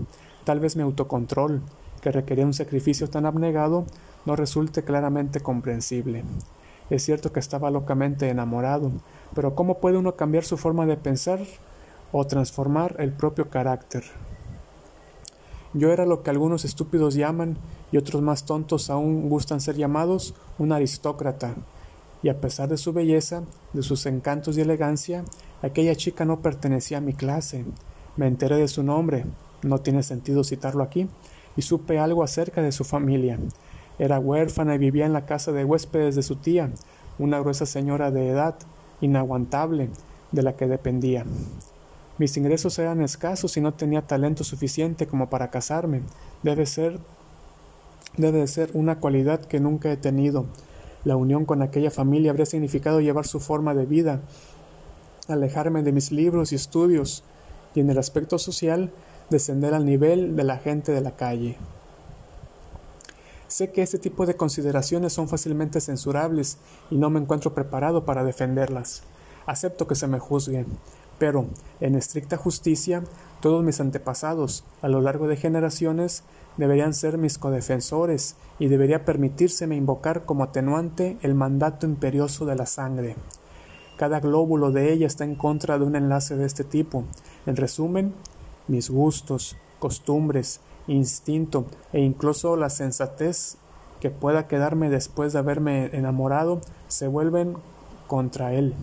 tal 0.45 0.61
vez 0.61 0.77
mi 0.77 0.83
autocontrol, 0.83 1.61
que 2.01 2.13
requería 2.13 2.47
un 2.47 2.55
sacrificio 2.55 3.09
tan 3.09 3.27
abnegado, 3.27 3.85
no 4.25 4.37
resulte 4.37 4.83
claramente 4.83 5.41
comprensible. 5.41 6.25
Es 6.91 7.05
cierto 7.05 7.33
que 7.33 7.41
estaba 7.41 7.71
locamente 7.71 8.29
enamorado, 8.29 8.93
pero 9.35 9.55
¿cómo 9.55 9.79
puede 9.79 9.99
uno 9.99 10.17
cambiar 10.17 10.45
su 10.45 10.57
forma 10.57 10.87
de 10.87 10.97
pensar 10.97 11.41
o 12.13 12.27
transformar 12.27 12.97
el 12.99 13.13
propio 13.13 13.51
carácter? 13.51 14.05
Yo 15.75 15.93
era 15.93 16.07
lo 16.07 16.23
que 16.23 16.31
algunos 16.31 16.65
estúpidos 16.65 17.15
llaman, 17.15 17.59
y 17.93 17.99
otros 17.99 18.23
más 18.23 18.45
tontos 18.45 18.91
aún 18.91 19.29
gustan 19.29 19.61
ser 19.61 19.77
llamados, 19.77 20.35
un 20.59 20.73
aristócrata, 20.73 21.55
y 22.23 22.31
a 22.31 22.41
pesar 22.41 22.69
de 22.69 22.79
su 22.79 22.93
belleza, 22.93 23.43
de 23.73 23.83
sus 23.83 24.07
encantos 24.07 24.57
y 24.57 24.63
elegancia, 24.63 25.25
aquella 25.63 25.95
chica 25.95 26.25
no 26.25 26.41
pertenecía 26.41 26.99
a 26.99 27.03
mi 27.03 27.13
clase. 27.13 27.65
Me 28.17 28.27
enteré 28.27 28.57
de 28.57 28.69
su 28.69 28.83
nombre, 28.83 29.25
no 29.63 29.79
tiene 29.79 30.03
sentido 30.03 30.43
citarlo 30.43 30.83
aquí, 30.83 31.09
y 31.59 31.63
supe 31.63 31.99
algo 31.99 32.23
acerca 32.23 32.63
de 32.63 32.71
su 32.71 32.85
familia. 32.85 33.37
Era 33.99 34.21
huérfana 34.21 34.77
y 34.77 34.79
vivía 34.79 35.07
en 35.07 35.13
la 35.13 35.27
casa 35.27 35.51
de 35.51 35.65
huéspedes 35.65 36.15
de 36.15 36.23
su 36.23 36.37
tía, 36.37 36.71
una 37.19 37.41
gruesa 37.41 37.67
señora 37.67 38.13
de 38.13 38.29
edad, 38.29 38.55
inaguantable, 39.01 39.91
de 40.31 40.43
la 40.45 40.55
que 40.55 40.69
dependía. 40.69 41.25
Mis 42.17 42.37
ingresos 42.37 42.79
eran 42.79 43.03
escasos 43.03 43.57
y 43.57 43.61
no 43.61 43.75
tenía 43.75 44.03
talento 44.03 44.45
suficiente 44.45 45.09
como 45.09 45.31
para 45.31 45.51
casarme. 45.51 46.03
Debe 46.45 46.65
ser 46.65 47.01
debe 48.17 48.47
ser 48.47 48.71
una 48.75 49.01
cualidad 49.01 49.41
que 49.41 49.59
nunca 49.59 49.91
he 49.91 49.97
tenido. 49.97 50.47
La 51.03 51.17
unión 51.17 51.45
con 51.45 51.63
aquella 51.63 51.91
familia 51.91 52.31
habría 52.31 52.47
significado 52.47 53.01
llevar 53.01 53.27
su 53.27 53.41
forma 53.41 53.75
de 53.75 53.85
vida, 53.85 54.21
alejarme 55.27 55.83
de 55.83 55.91
mis 55.91 56.13
libros 56.13 56.53
y 56.53 56.55
estudios, 56.55 57.25
y 57.75 57.81
en 57.81 57.91
el 57.91 57.99
aspecto 57.99 58.39
social 58.39 58.93
descender 59.31 59.75
al 59.75 59.85
nivel 59.85 60.37
de 60.37 60.45
la 60.45 60.59
gente 60.59 60.93
de 60.93 61.01
la 61.01 61.17
calle. 61.17 61.57
Sé 63.49 63.71
que 63.73 63.83
este 63.83 63.99
tipo 63.99 64.27
de 64.27 64.37
consideraciones 64.37 65.13
son 65.13 65.29
fácilmente 65.29 65.81
censurables 65.81 66.59
y 66.91 66.97
no 66.97 67.09
me 67.09 67.19
encuentro 67.21 67.55
preparado 67.55 68.05
para 68.05 68.25
defenderlas. 68.25 69.03
Acepto 69.47 69.87
que 69.87 69.95
se 69.95 70.07
me 70.07 70.19
juzgue, 70.19 70.67
pero, 71.19 71.47
en 71.81 71.95
estricta 71.95 72.37
justicia, 72.37 73.03
todos 73.41 73.65
mis 73.65 73.81
antepasados, 73.81 74.65
a 74.83 74.89
lo 74.89 75.01
largo 75.01 75.27
de 75.27 75.37
generaciones, 75.37 76.23
deberían 76.57 76.95
ser 76.95 77.19
mis 77.19 77.39
codefensores 77.39 78.37
y 78.59 78.69
debería 78.69 79.05
permitírseme 79.05 79.77
invocar 79.77 80.25
como 80.25 80.45
atenuante 80.45 81.19
el 81.23 81.35
mandato 81.35 81.87
imperioso 81.87 82.47
de 82.47 82.57
la 82.57 82.67
sangre. 82.67 83.17
Cada 83.97 84.21
glóbulo 84.21 84.71
de 84.71 84.93
ella 84.93 85.07
está 85.07 85.25
en 85.25 85.35
contra 85.35 85.79
de 85.79 85.85
un 85.85 85.97
enlace 85.97 86.37
de 86.37 86.47
este 86.47 86.63
tipo. 86.63 87.05
En 87.47 87.57
resumen, 87.57 88.15
mis 88.69 88.91
gustos, 88.91 89.57
costumbres, 89.79 90.61
instinto 90.87 91.67
e 91.93 92.01
incluso 92.01 92.57
la 92.57 92.71
sensatez 92.71 93.57
que 94.01 94.11
pueda 94.11 94.47
quedarme 94.47 94.91
después 94.91 95.33
de 95.33 95.41
haberme 95.41 95.87
enamorado 95.93 96.61
se 96.87 97.09
vuelven 97.09 97.57
contra 98.07 98.55
él. 98.55 98.75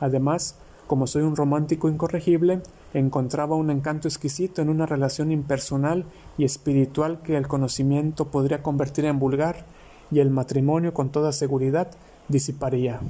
Además, 0.00 0.56
como 0.86 1.06
soy 1.06 1.22
un 1.22 1.36
romántico 1.36 1.88
incorregible, 1.88 2.62
encontraba 2.94 3.56
un 3.56 3.70
encanto 3.70 4.08
exquisito 4.08 4.62
en 4.62 4.68
una 4.68 4.86
relación 4.86 5.30
impersonal 5.30 6.04
y 6.36 6.44
espiritual 6.44 7.20
que 7.22 7.36
el 7.36 7.46
conocimiento 7.46 8.26
podría 8.26 8.62
convertir 8.62 9.04
en 9.04 9.18
vulgar 9.18 9.66
y 10.10 10.20
el 10.20 10.30
matrimonio 10.30 10.94
con 10.94 11.10
toda 11.10 11.32
seguridad 11.32 11.90
disiparía. 12.28 13.00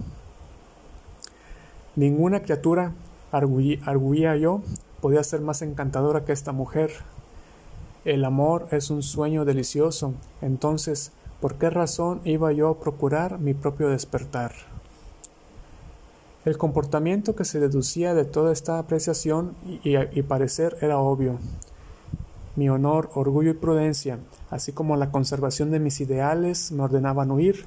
Ninguna 1.97 2.43
criatura, 2.43 2.93
arguía 3.31 4.37
yo, 4.37 4.63
podía 5.01 5.23
ser 5.25 5.41
más 5.41 5.63
encantadora 5.63 6.25
que 6.25 6.33
esta 6.33 6.53
mujer, 6.53 6.93
el 8.05 8.25
amor 8.25 8.69
es 8.71 8.91
un 8.91 9.03
sueño 9.03 9.45
delicioso, 9.45 10.15
entonces, 10.41 11.13
¿por 11.41 11.57
qué 11.57 11.69
razón 11.69 12.21
iba 12.25 12.53
yo 12.53 12.69
a 12.69 12.81
procurar 12.81 13.39
mi 13.39 13.55
propio 13.55 13.89
despertar? 13.89 14.53
El 16.45 16.57
comportamiento 16.57 17.37
que 17.37 17.45
se 17.45 17.61
deducía 17.61 18.15
de 18.15 18.25
toda 18.25 18.53
esta 18.53 18.79
apreciación 18.79 19.55
y, 19.85 20.23
parecer 20.23 20.79
era 20.81 20.99
obvio. 20.99 21.39
Mi 22.57 22.71
honor, 22.71 23.11
orgullo 23.15 23.51
y 23.51 23.55
prudencia, 23.55 24.19
así 24.49 24.73
como 24.73 24.97
la 24.97 25.11
conservación 25.11 25.71
de 25.71 25.79
mis 25.79 26.01
ideales, 26.01 26.73
me 26.73 26.85
ordenaban 26.85 27.31
huir, 27.31 27.67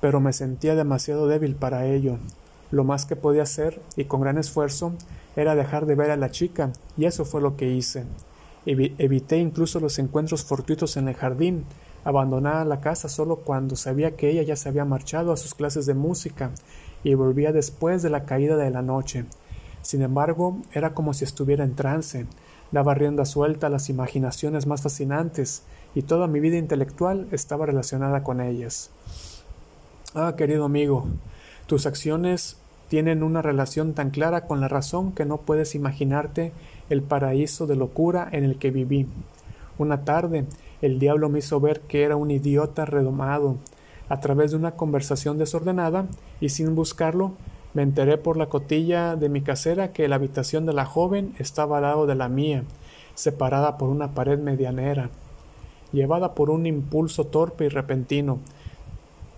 pero 0.00 0.18
me 0.18 0.32
sentía 0.32 0.74
demasiado 0.74 1.28
débil 1.28 1.54
para 1.54 1.86
ello. 1.86 2.18
Lo 2.72 2.82
más 2.82 3.06
que 3.06 3.14
podía 3.14 3.44
hacer, 3.44 3.80
y 3.96 4.06
con 4.06 4.22
gran 4.22 4.38
esfuerzo, 4.38 4.94
era 5.36 5.54
dejar 5.54 5.86
de 5.86 5.94
ver 5.94 6.10
a 6.10 6.16
la 6.16 6.30
chica, 6.30 6.72
y 6.96 7.04
eso 7.04 7.24
fue 7.24 7.40
lo 7.40 7.56
que 7.56 7.70
hice. 7.70 8.04
evité 8.66 9.38
incluso 9.38 9.78
los 9.78 9.98
encuentros 9.98 10.42
fortuitos 10.42 10.96
en 10.96 11.06
el 11.06 11.14
jardín, 11.14 11.64
abandonaba 12.04 12.64
la 12.64 12.80
casa 12.80 13.08
solo 13.08 13.36
cuando 13.36 13.76
sabía 13.76 14.16
que 14.16 14.30
ella 14.30 14.42
ya 14.42 14.56
se 14.56 14.68
había 14.68 14.84
marchado 14.84 15.32
a 15.32 15.36
sus 15.36 15.54
clases 15.54 15.86
de 15.86 15.94
música 15.94 16.50
y 17.04 17.14
volvía 17.14 17.52
después 17.52 18.02
de 18.02 18.10
la 18.10 18.24
caída 18.24 18.56
de 18.56 18.70
la 18.70 18.82
noche. 18.82 19.26
Sin 19.82 20.02
embargo, 20.02 20.56
era 20.72 20.94
como 20.94 21.12
si 21.12 21.24
estuviera 21.24 21.64
en 21.64 21.74
trance, 21.74 22.26
daba 22.70 22.94
rienda 22.94 23.24
suelta 23.24 23.66
a 23.66 23.70
las 23.70 23.90
imaginaciones 23.90 24.66
más 24.66 24.82
fascinantes 24.82 25.62
y 25.94 26.02
toda 26.02 26.26
mi 26.26 26.40
vida 26.40 26.56
intelectual 26.56 27.28
estaba 27.32 27.66
relacionada 27.66 28.22
con 28.22 28.40
ellas. 28.40 28.90
Ah, 30.14 30.34
querido 30.36 30.64
amigo, 30.64 31.06
tus 31.66 31.86
acciones 31.86 32.56
tienen 32.92 33.22
una 33.22 33.40
relación 33.40 33.94
tan 33.94 34.10
clara 34.10 34.46
con 34.46 34.60
la 34.60 34.68
razón 34.68 35.12
que 35.12 35.24
no 35.24 35.38
puedes 35.38 35.74
imaginarte 35.74 36.52
el 36.90 37.00
paraíso 37.00 37.66
de 37.66 37.74
locura 37.74 38.28
en 38.30 38.44
el 38.44 38.58
que 38.58 38.70
viví. 38.70 39.06
Una 39.78 40.04
tarde, 40.04 40.44
el 40.82 40.98
diablo 40.98 41.30
me 41.30 41.38
hizo 41.38 41.58
ver 41.58 41.80
que 41.80 42.02
era 42.02 42.16
un 42.16 42.30
idiota 42.30 42.84
redomado. 42.84 43.56
A 44.10 44.20
través 44.20 44.50
de 44.50 44.58
una 44.58 44.72
conversación 44.72 45.38
desordenada 45.38 46.04
y 46.38 46.50
sin 46.50 46.74
buscarlo, 46.74 47.32
me 47.72 47.80
enteré 47.80 48.18
por 48.18 48.36
la 48.36 48.50
cotilla 48.50 49.16
de 49.16 49.30
mi 49.30 49.40
casera 49.40 49.94
que 49.94 50.06
la 50.06 50.16
habitación 50.16 50.66
de 50.66 50.74
la 50.74 50.84
joven 50.84 51.34
estaba 51.38 51.78
al 51.78 51.84
lado 51.84 52.06
de 52.06 52.14
la 52.14 52.28
mía, 52.28 52.62
separada 53.14 53.78
por 53.78 53.88
una 53.88 54.12
pared 54.12 54.38
medianera. 54.38 55.08
Llevada 55.92 56.34
por 56.34 56.50
un 56.50 56.66
impulso 56.66 57.24
torpe 57.24 57.64
y 57.64 57.68
repentino, 57.70 58.40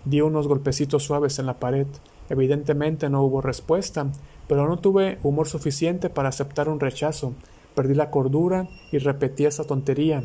di 0.03 0.19
unos 0.19 0.45
golpecitos 0.45 1.03
suaves 1.03 1.39
en 1.39 1.45
la 1.45 1.53
pared. 1.53 1.87
Evidentemente 2.29 3.09
no 3.09 3.23
hubo 3.23 3.41
respuesta, 3.41 4.07
pero 4.47 4.67
no 4.67 4.77
tuve 4.77 5.19
humor 5.23 5.47
suficiente 5.47 6.09
para 6.09 6.29
aceptar 6.29 6.69
un 6.69 6.79
rechazo. 6.79 7.33
Perdí 7.75 7.93
la 7.93 8.09
cordura 8.09 8.67
y 8.91 8.97
repetí 8.97 9.45
esa 9.45 9.65
tontería, 9.65 10.23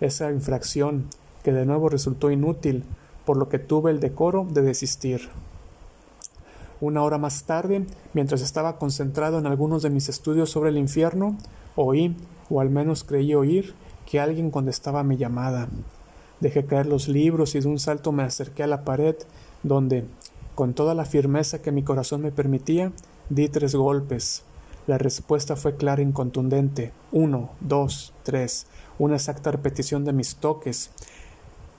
esa 0.00 0.30
infracción, 0.30 1.06
que 1.42 1.52
de 1.52 1.64
nuevo 1.64 1.88
resultó 1.88 2.30
inútil, 2.30 2.84
por 3.24 3.36
lo 3.36 3.48
que 3.48 3.58
tuve 3.58 3.90
el 3.90 4.00
decoro 4.00 4.46
de 4.50 4.62
desistir. 4.62 5.28
Una 6.80 7.02
hora 7.02 7.18
más 7.18 7.44
tarde, 7.44 7.84
mientras 8.14 8.40
estaba 8.40 8.78
concentrado 8.78 9.38
en 9.38 9.46
algunos 9.46 9.82
de 9.82 9.90
mis 9.90 10.08
estudios 10.08 10.50
sobre 10.50 10.70
el 10.70 10.78
infierno, 10.78 11.36
oí, 11.76 12.16
o 12.48 12.60
al 12.60 12.70
menos 12.70 13.04
creí 13.04 13.34
oír, 13.34 13.74
que 14.06 14.18
alguien 14.18 14.50
contestaba 14.50 15.04
mi 15.04 15.16
llamada. 15.16 15.68
Dejé 16.40 16.64
caer 16.64 16.86
los 16.86 17.06
libros 17.06 17.54
y 17.54 17.60
de 17.60 17.68
un 17.68 17.78
salto 17.78 18.12
me 18.12 18.22
acerqué 18.22 18.62
a 18.62 18.66
la 18.66 18.84
pared, 18.84 19.14
donde, 19.62 20.06
con 20.54 20.74
toda 20.74 20.94
la 20.94 21.04
firmeza 21.04 21.62
que 21.62 21.72
mi 21.72 21.82
corazón 21.82 22.22
me 22.22 22.32
permitía, 22.32 22.92
di 23.28 23.48
tres 23.48 23.74
golpes. 23.74 24.42
La 24.86 24.98
respuesta 24.98 25.56
fue 25.56 25.76
clara 25.76 26.02
y 26.02 26.12
contundente. 26.12 26.92
Uno, 27.12 27.50
dos, 27.60 28.12
tres. 28.22 28.66
Una 28.98 29.16
exacta 29.16 29.50
repetición 29.50 30.04
de 30.04 30.12
mis 30.12 30.36
toques. 30.36 30.90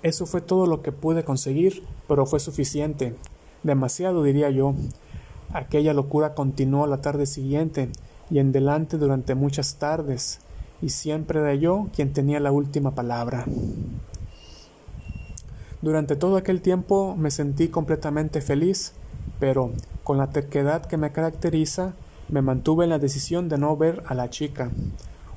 Eso 0.03 0.25
fue 0.25 0.41
todo 0.41 0.65
lo 0.65 0.81
que 0.81 0.91
pude 0.91 1.23
conseguir, 1.23 1.83
pero 2.07 2.25
fue 2.25 2.39
suficiente. 2.39 3.15
Demasiado, 3.63 4.23
diría 4.23 4.49
yo. 4.49 4.73
Aquella 5.53 5.93
locura 5.93 6.33
continuó 6.33 6.87
la 6.87 7.01
tarde 7.01 7.25
siguiente 7.25 7.89
y 8.29 8.39
en 8.39 8.53
delante 8.53 8.97
durante 8.97 9.35
muchas 9.35 9.75
tardes, 9.75 10.39
y 10.81 10.89
siempre 10.89 11.39
era 11.41 11.53
yo 11.53 11.87
quien 11.93 12.13
tenía 12.13 12.39
la 12.39 12.51
última 12.51 12.95
palabra. 12.95 13.45
Durante 15.81 16.15
todo 16.15 16.37
aquel 16.37 16.61
tiempo 16.61 17.15
me 17.17 17.31
sentí 17.31 17.67
completamente 17.67 18.41
feliz, 18.41 18.93
pero 19.39 19.71
con 20.03 20.19
la 20.19 20.29
terquedad 20.29 20.85
que 20.85 20.97
me 20.97 21.11
caracteriza, 21.11 21.93
me 22.29 22.43
mantuve 22.43 22.83
en 22.83 22.91
la 22.91 22.99
decisión 22.99 23.49
de 23.49 23.57
no 23.57 23.75
ver 23.75 24.03
a 24.05 24.13
la 24.13 24.29
chica. 24.29 24.69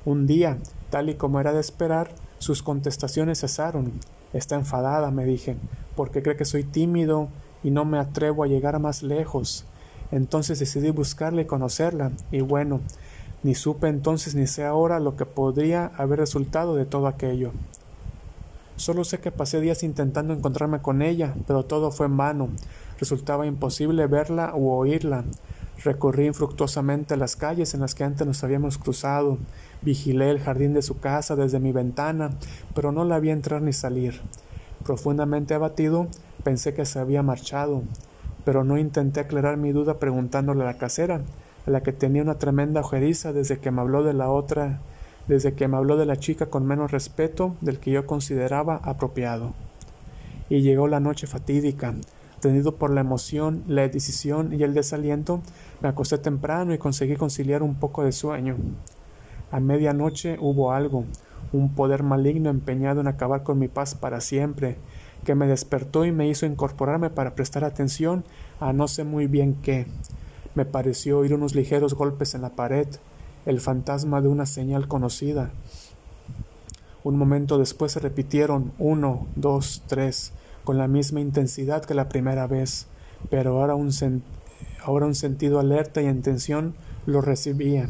Un 0.05 0.27
día, 0.27 0.59
tal 0.91 1.09
y 1.09 1.15
como 1.15 1.39
era 1.39 1.51
de 1.51 1.59
esperar, 1.59 2.13
sus 2.37 2.61
contestaciones 2.61 3.39
cesaron. 3.39 3.93
Está 4.33 4.53
enfadada, 4.53 5.09
me 5.09 5.25
dije, 5.25 5.57
porque 5.95 6.21
cree 6.21 6.37
que 6.37 6.45
soy 6.45 6.63
tímido 6.63 7.29
y 7.63 7.71
no 7.71 7.83
me 7.83 7.97
atrevo 7.97 8.43
a 8.43 8.47
llegar 8.47 8.79
más 8.79 9.01
lejos. 9.01 9.65
Entonces 10.11 10.59
decidí 10.59 10.91
buscarla 10.91 11.41
y 11.41 11.45
conocerla, 11.45 12.11
y 12.31 12.41
bueno, 12.41 12.81
ni 13.41 13.55
supe 13.55 13.87
entonces 13.87 14.35
ni 14.35 14.45
sé 14.45 14.63
ahora 14.63 14.99
lo 14.99 15.15
que 15.15 15.25
podría 15.25 15.87
haber 15.97 16.19
resultado 16.19 16.75
de 16.75 16.85
todo 16.85 17.07
aquello. 17.07 17.51
Solo 18.77 19.05
sé 19.05 19.19
que 19.19 19.31
pasé 19.31 19.61
días 19.61 19.83
intentando 19.83 20.33
encontrarme 20.33 20.81
con 20.81 21.01
ella, 21.01 21.33
pero 21.47 21.63
todo 21.63 21.91
fue 21.91 22.07
en 22.07 22.17
vano. 22.17 22.49
Resultaba 22.99 23.45
imposible 23.45 24.05
verla 24.07 24.53
u 24.53 24.69
oírla. 24.69 25.23
Recorrí 25.83 26.25
infructuosamente 26.25 27.15
las 27.15 27.37
calles 27.37 27.73
en 27.73 27.81
las 27.81 27.95
que 27.95 28.03
antes 28.03 28.27
nos 28.27 28.43
habíamos 28.43 28.77
cruzado. 28.77 29.37
Vigilé 29.81 30.29
el 30.29 30.39
jardín 30.39 30.73
de 30.73 30.81
su 30.81 30.99
casa 30.99 31.37
desde 31.37 31.59
mi 31.59 31.71
ventana, 31.71 32.31
pero 32.73 32.91
no 32.91 33.05
la 33.05 33.19
vi 33.19 33.29
entrar 33.29 33.61
ni 33.61 33.71
salir. 33.71 34.21
Profundamente 34.83 35.53
abatido, 35.53 36.07
pensé 36.43 36.73
que 36.73 36.85
se 36.85 36.99
había 36.99 37.23
marchado, 37.23 37.83
pero 38.43 38.65
no 38.65 38.77
intenté 38.77 39.21
aclarar 39.21 39.55
mi 39.55 39.71
duda 39.71 39.99
preguntándole 39.99 40.63
a 40.63 40.67
la 40.67 40.77
casera, 40.77 41.21
a 41.65 41.71
la 41.71 41.81
que 41.81 41.93
tenía 41.93 42.21
una 42.21 42.39
tremenda 42.39 42.81
ojeriza 42.81 43.31
desde 43.31 43.59
que 43.59 43.71
me 43.71 43.81
habló 43.81 44.03
de 44.03 44.13
la 44.13 44.29
otra 44.29 44.81
desde 45.27 45.53
que 45.53 45.67
me 45.67 45.77
habló 45.77 45.97
de 45.97 46.05
la 46.05 46.17
chica 46.17 46.47
con 46.47 46.65
menos 46.65 46.91
respeto 46.91 47.55
del 47.61 47.79
que 47.79 47.91
yo 47.91 48.05
consideraba 48.05 48.79
apropiado. 48.83 49.53
Y 50.49 50.61
llegó 50.61 50.87
la 50.87 50.99
noche 50.99 51.27
fatídica. 51.27 51.95
Tenido 52.39 52.75
por 52.75 52.91
la 52.91 53.01
emoción, 53.01 53.63
la 53.67 53.87
decisión 53.87 54.53
y 54.53 54.61
el 54.63 54.73
desaliento, 54.73 55.41
me 55.81 55.89
acosté 55.89 56.17
temprano 56.17 56.73
y 56.73 56.77
conseguí 56.77 57.15
conciliar 57.15 57.63
un 57.63 57.75
poco 57.75 58.03
de 58.03 58.11
sueño. 58.11 58.55
A 59.51 59.59
medianoche 59.59 60.37
hubo 60.39 60.71
algo, 60.71 61.05
un 61.53 61.73
poder 61.73 62.03
maligno 62.03 62.49
empeñado 62.49 63.01
en 63.01 63.07
acabar 63.07 63.43
con 63.43 63.57
mi 63.57 63.67
paz 63.67 63.95
para 63.95 64.21
siempre, 64.21 64.77
que 65.23 65.33
me 65.33 65.47
despertó 65.47 66.05
y 66.05 66.11
me 66.11 66.27
hizo 66.27 66.45
incorporarme 66.45 67.09
para 67.09 67.33
prestar 67.33 67.63
atención 67.63 68.23
a 68.59 68.73
no 68.73 68.87
sé 68.87 69.03
muy 69.03 69.25
bien 69.27 69.55
qué. 69.63 69.87
Me 70.53 70.65
pareció 70.65 71.19
oír 71.19 71.33
unos 71.33 71.55
ligeros 71.55 71.95
golpes 71.95 72.35
en 72.35 72.41
la 72.43 72.51
pared, 72.51 72.87
el 73.45 73.59
fantasma 73.59 74.21
de 74.21 74.27
una 74.27 74.45
señal 74.45 74.87
conocida. 74.87 75.51
Un 77.03 77.17
momento 77.17 77.57
después 77.57 77.91
se 77.91 77.99
repitieron 77.99 78.71
uno, 78.79 79.27
dos, 79.35 79.83
tres, 79.87 80.31
con 80.63 80.77
la 80.77 80.87
misma 80.87 81.21
intensidad 81.21 81.85
que 81.85 81.93
la 81.93 82.09
primera 82.09 82.47
vez, 82.47 82.87
pero 83.29 83.59
ahora 83.59 83.75
un, 83.75 83.91
ahora 84.83 85.05
un 85.05 85.15
sentido 85.15 85.59
alerta 85.59 86.01
y 86.01 86.07
en 86.07 86.23
tensión 86.23 86.73
lo 87.05 87.21
recibía. 87.21 87.87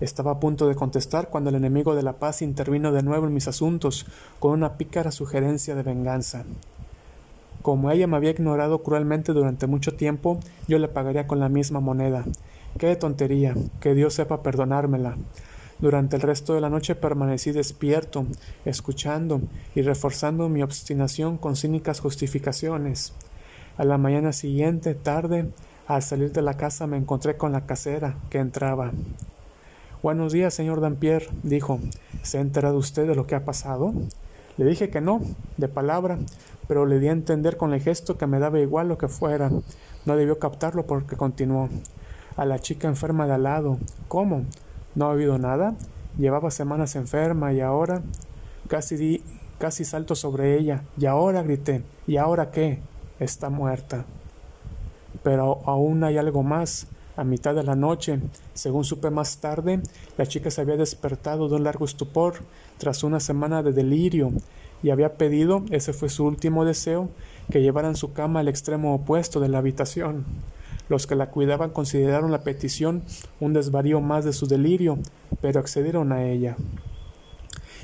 Estaba 0.00 0.32
a 0.32 0.40
punto 0.40 0.66
de 0.66 0.74
contestar 0.74 1.28
cuando 1.28 1.50
el 1.50 1.56
enemigo 1.56 1.94
de 1.94 2.02
la 2.02 2.14
paz 2.14 2.42
intervino 2.42 2.90
de 2.90 3.02
nuevo 3.02 3.26
en 3.26 3.34
mis 3.34 3.48
asuntos 3.48 4.06
con 4.38 4.52
una 4.52 4.78
pícara 4.78 5.12
sugerencia 5.12 5.74
de 5.74 5.82
venganza. 5.82 6.44
Como 7.62 7.90
ella 7.90 8.06
me 8.06 8.16
había 8.16 8.30
ignorado 8.30 8.82
cruelmente 8.82 9.32
durante 9.32 9.66
mucho 9.66 9.94
tiempo, 9.94 10.40
yo 10.66 10.78
le 10.78 10.88
pagaría 10.88 11.26
con 11.26 11.38
la 11.38 11.50
misma 11.50 11.80
moneda, 11.80 12.24
Qué 12.78 12.96
tontería, 12.96 13.54
que 13.80 13.94
Dios 13.94 14.14
sepa 14.14 14.42
perdonármela. 14.42 15.16
Durante 15.80 16.16
el 16.16 16.22
resto 16.22 16.54
de 16.54 16.60
la 16.60 16.70
noche 16.70 16.94
permanecí 16.94 17.52
despierto, 17.52 18.26
escuchando 18.64 19.40
y 19.74 19.82
reforzando 19.82 20.48
mi 20.48 20.62
obstinación 20.62 21.36
con 21.36 21.56
cínicas 21.56 22.00
justificaciones. 22.00 23.12
A 23.76 23.84
la 23.84 23.98
mañana 23.98 24.32
siguiente, 24.32 24.94
tarde, 24.94 25.50
al 25.86 26.02
salir 26.02 26.32
de 26.32 26.42
la 26.42 26.56
casa 26.56 26.86
me 26.86 26.96
encontré 26.96 27.36
con 27.36 27.52
la 27.52 27.66
casera, 27.66 28.16
que 28.30 28.38
entraba. 28.38 28.92
Buenos 30.02 30.32
días, 30.32 30.54
señor 30.54 30.80
Dampier, 30.80 31.28
dijo. 31.42 31.80
¿Se 32.22 32.38
ha 32.38 32.40
enterado 32.40 32.78
usted 32.78 33.06
de 33.06 33.14
lo 33.14 33.26
que 33.26 33.34
ha 33.34 33.44
pasado? 33.44 33.92
Le 34.56 34.64
dije 34.64 34.90
que 34.90 35.00
no, 35.00 35.20
de 35.56 35.68
palabra, 35.68 36.18
pero 36.68 36.86
le 36.86 36.98
di 36.98 37.08
a 37.08 37.12
entender 37.12 37.56
con 37.56 37.74
el 37.74 37.80
gesto 37.80 38.16
que 38.16 38.26
me 38.26 38.38
daba 38.38 38.60
igual 38.60 38.88
lo 38.88 38.96
que 38.96 39.08
fuera. 39.08 39.50
No 40.06 40.16
debió 40.16 40.38
captarlo 40.38 40.86
porque 40.86 41.16
continuó 41.16 41.68
a 42.36 42.44
la 42.44 42.58
chica 42.58 42.88
enferma 42.88 43.26
de 43.26 43.34
al 43.34 43.44
lado. 43.44 43.78
¿Cómo? 44.08 44.44
¿No 44.94 45.06
ha 45.06 45.12
habido 45.12 45.38
nada? 45.38 45.74
Llevaba 46.18 46.50
semanas 46.50 46.96
enferma 46.96 47.52
y 47.52 47.60
ahora 47.60 48.02
casi 48.68 48.96
di, 48.96 49.22
casi 49.58 49.84
salto 49.84 50.14
sobre 50.14 50.58
ella. 50.58 50.84
Y 50.96 51.06
ahora 51.06 51.42
grité. 51.42 51.82
¿Y 52.06 52.16
ahora 52.16 52.50
qué? 52.50 52.80
Está 53.18 53.50
muerta. 53.50 54.04
Pero 55.22 55.60
aún 55.66 56.04
hay 56.04 56.18
algo 56.18 56.42
más. 56.42 56.86
A 57.16 57.24
mitad 57.24 57.54
de 57.54 57.64
la 57.64 57.74
noche, 57.74 58.18
según 58.54 58.84
supe 58.84 59.10
más 59.10 59.38
tarde, 59.38 59.82
la 60.16 60.24
chica 60.24 60.50
se 60.50 60.62
había 60.62 60.76
despertado 60.76 61.48
de 61.48 61.56
un 61.56 61.64
largo 61.64 61.84
estupor 61.84 62.34
tras 62.78 63.04
una 63.04 63.20
semana 63.20 63.62
de 63.62 63.72
delirio 63.72 64.32
y 64.82 64.90
había 64.90 65.18
pedido, 65.18 65.62
ese 65.70 65.92
fue 65.92 66.08
su 66.08 66.24
último 66.24 66.64
deseo, 66.64 67.10
que 67.50 67.60
llevaran 67.60 67.96
su 67.96 68.12
cama 68.12 68.40
al 68.40 68.48
extremo 68.48 68.94
opuesto 68.94 69.40
de 69.40 69.48
la 69.48 69.58
habitación. 69.58 70.24
Los 70.90 71.06
que 71.06 71.14
la 71.14 71.30
cuidaban 71.30 71.70
consideraron 71.70 72.32
la 72.32 72.42
petición 72.42 73.04
un 73.38 73.52
desvarío 73.52 74.00
más 74.00 74.24
de 74.24 74.32
su 74.32 74.48
delirio, 74.48 74.98
pero 75.40 75.60
accedieron 75.60 76.12
a 76.12 76.24
ella. 76.24 76.56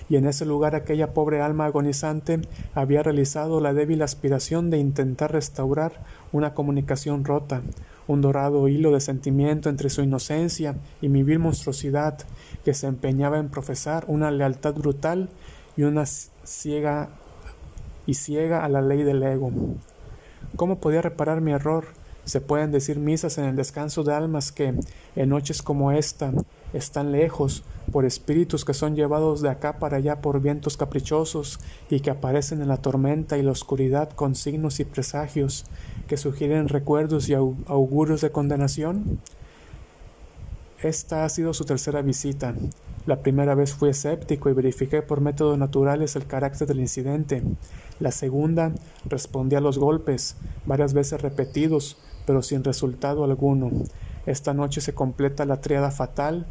y 0.09 0.17
en 0.17 0.27
ese 0.27 0.45
lugar 0.45 0.77
aquella 0.77 1.15
pobre 1.15 1.41
alma 1.41 1.67
agonizante 1.67 2.41
había 2.75 3.03
realizado 3.03 3.61
la 3.61 3.75
débil 3.75 4.03
aspiración 4.03 4.71
de 4.71 4.79
intentar 4.79 5.33
restaurar 5.33 6.05
una 6.33 6.55
comunicación 6.55 7.25
rota, 7.25 7.63
un 8.07 8.21
dorado 8.21 8.69
hilo 8.69 8.93
de 8.93 9.01
sentimiento 9.01 9.69
entre 9.69 9.91
su 9.91 10.03
inocencia 10.03 10.77
y 11.01 11.09
mi 11.09 11.23
vil 11.25 11.41
monstruosidad, 11.41 12.19
que 12.65 12.75
se 12.75 12.87
empeñaba 12.87 13.39
en 13.39 13.49
profesar 13.49 14.05
una 14.07 14.31
lealtad 14.31 14.75
brutal 14.75 15.29
y 15.77 15.83
una 15.83 16.07
ciega 16.07 17.09
y 18.07 18.15
ciega 18.15 18.65
a 18.65 18.69
la 18.69 18.83
ley 18.83 19.03
del 19.03 19.23
ego. 19.23 19.51
¿Cómo 20.57 20.79
podía 20.79 21.03
reparar 21.03 21.41
mi 21.41 21.53
error? 21.53 21.87
Se 22.27 22.41
pueden 22.41 22.73
decir 22.73 22.99
misas 22.99 23.39
en 23.39 23.45
el 23.45 23.55
descanso 23.55 24.03
de 24.03 24.13
almas 24.13 24.51
que, 24.51 24.75
en 25.15 25.29
noches 25.29 25.63
como 25.63 25.93
esta, 25.93 26.33
están 26.73 27.13
lejos, 27.13 27.63
por 27.93 28.05
espíritus 28.05 28.65
que 28.65 28.75
son 28.75 28.97
llevados 28.97 29.43
de 29.43 29.49
acá 29.49 29.79
para 29.79 29.99
allá 29.99 30.21
por 30.21 30.43
vientos 30.43 30.77
caprichosos 30.77 31.61
y 31.89 32.01
que 32.01 32.11
aparecen 32.11 32.61
en 32.61 32.67
la 32.67 32.79
tormenta 32.79 33.39
y 33.39 33.43
la 33.43 33.53
oscuridad 33.53 34.11
con 34.11 34.35
signos 34.35 34.81
y 34.81 34.85
presagios 34.85 35.67
que 36.09 36.17
sugieren 36.17 36.69
recuerdos 36.69 37.29
y 37.29 37.35
augurios 37.35 38.23
de 38.23 38.33
condenación? 38.33 39.21
Esta 40.83 41.25
ha 41.25 41.29
sido 41.29 41.55
su 41.55 41.65
tercera 41.65 42.03
visita. 42.03 42.55
La 43.07 43.23
primera 43.23 43.55
vez 43.55 43.73
fui 43.73 43.91
escéptico 43.91 44.51
y 44.51 44.53
verifiqué 44.53 45.01
por 45.01 45.21
métodos 45.21 45.57
naturales 45.57 46.17
el 46.17 46.27
carácter 46.27 46.67
del 46.67 46.81
incidente. 46.81 47.45
La 48.01 48.11
segunda 48.11 48.73
respondí 49.05 49.55
a 49.55 49.61
los 49.61 49.79
golpes, 49.79 50.35
varias 50.67 50.93
veces 50.93 51.23
repetidos, 51.23 51.97
pero 52.27 52.43
sin 52.43 52.65
resultado 52.65 53.25
alguno. 53.25 53.71
Esta 54.27 54.53
noche 54.53 54.81
se 54.81 54.95
completa 54.95 55.45
la 55.47 55.61
triada 55.61 55.91
fatal 55.91 56.47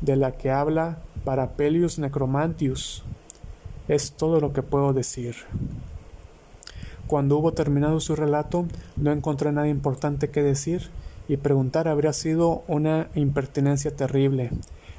de 0.00 0.16
la 0.16 0.32
que 0.32 0.50
habla 0.50 0.98
Parapelius 1.24 1.98
Necromantius. 1.98 3.04
Es 3.88 4.12
todo 4.12 4.40
lo 4.40 4.52
que 4.52 4.62
puedo 4.62 4.92
decir. 4.92 5.36
Cuando 7.06 7.38
hubo 7.38 7.52
terminado 7.52 8.00
su 8.00 8.14
relato, 8.14 8.66
no 8.96 9.10
encontré 9.10 9.50
nada 9.52 9.68
importante 9.68 10.30
que 10.30 10.42
decir, 10.42 10.90
y 11.28 11.36
preguntar 11.36 11.88
habría 11.88 12.12
sido 12.12 12.64
una 12.66 13.08
impertinencia 13.14 13.94
terrible. 13.94 14.50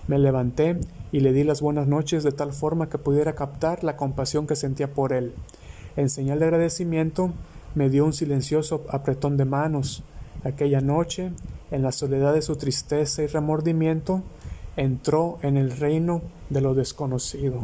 Me 0.08 0.18
levanté 0.18 0.80
y 1.12 1.20
le 1.20 1.34
di 1.34 1.44
las 1.44 1.62
buenas 1.62 1.88
noches 1.88 2.24
de 2.24 2.32
tal 2.32 2.54
forma 2.54 2.90
que 2.90 2.98
pudiera 2.98 3.36
captar 3.36 3.84
la 3.84 3.98
compasión 3.98 4.48
que 4.48 4.56
sentía 4.56 4.94
por 4.94 5.14
él. 5.14 5.34
En 5.96 6.10
señal 6.10 6.40
de 6.40 6.46
agradecimiento, 6.46 7.32
me 7.76 7.90
dio 7.90 8.06
un 8.06 8.14
silencioso 8.14 8.86
apretón 8.90 9.38
de 9.38 9.46
manos. 9.46 10.04
Aquella 10.44 10.82
noche, 10.82 11.32
en 11.70 11.84
la 11.84 11.92
soledad 11.92 12.34
de 12.34 12.42
su 12.42 12.56
tristeza 12.56 13.22
y 13.22 13.28
remordimiento, 13.28 14.24
entró 14.76 15.38
en 15.44 15.58
el 15.58 15.78
reino 15.78 16.22
de 16.50 16.62
lo 16.62 16.74
desconocido. 16.74 17.62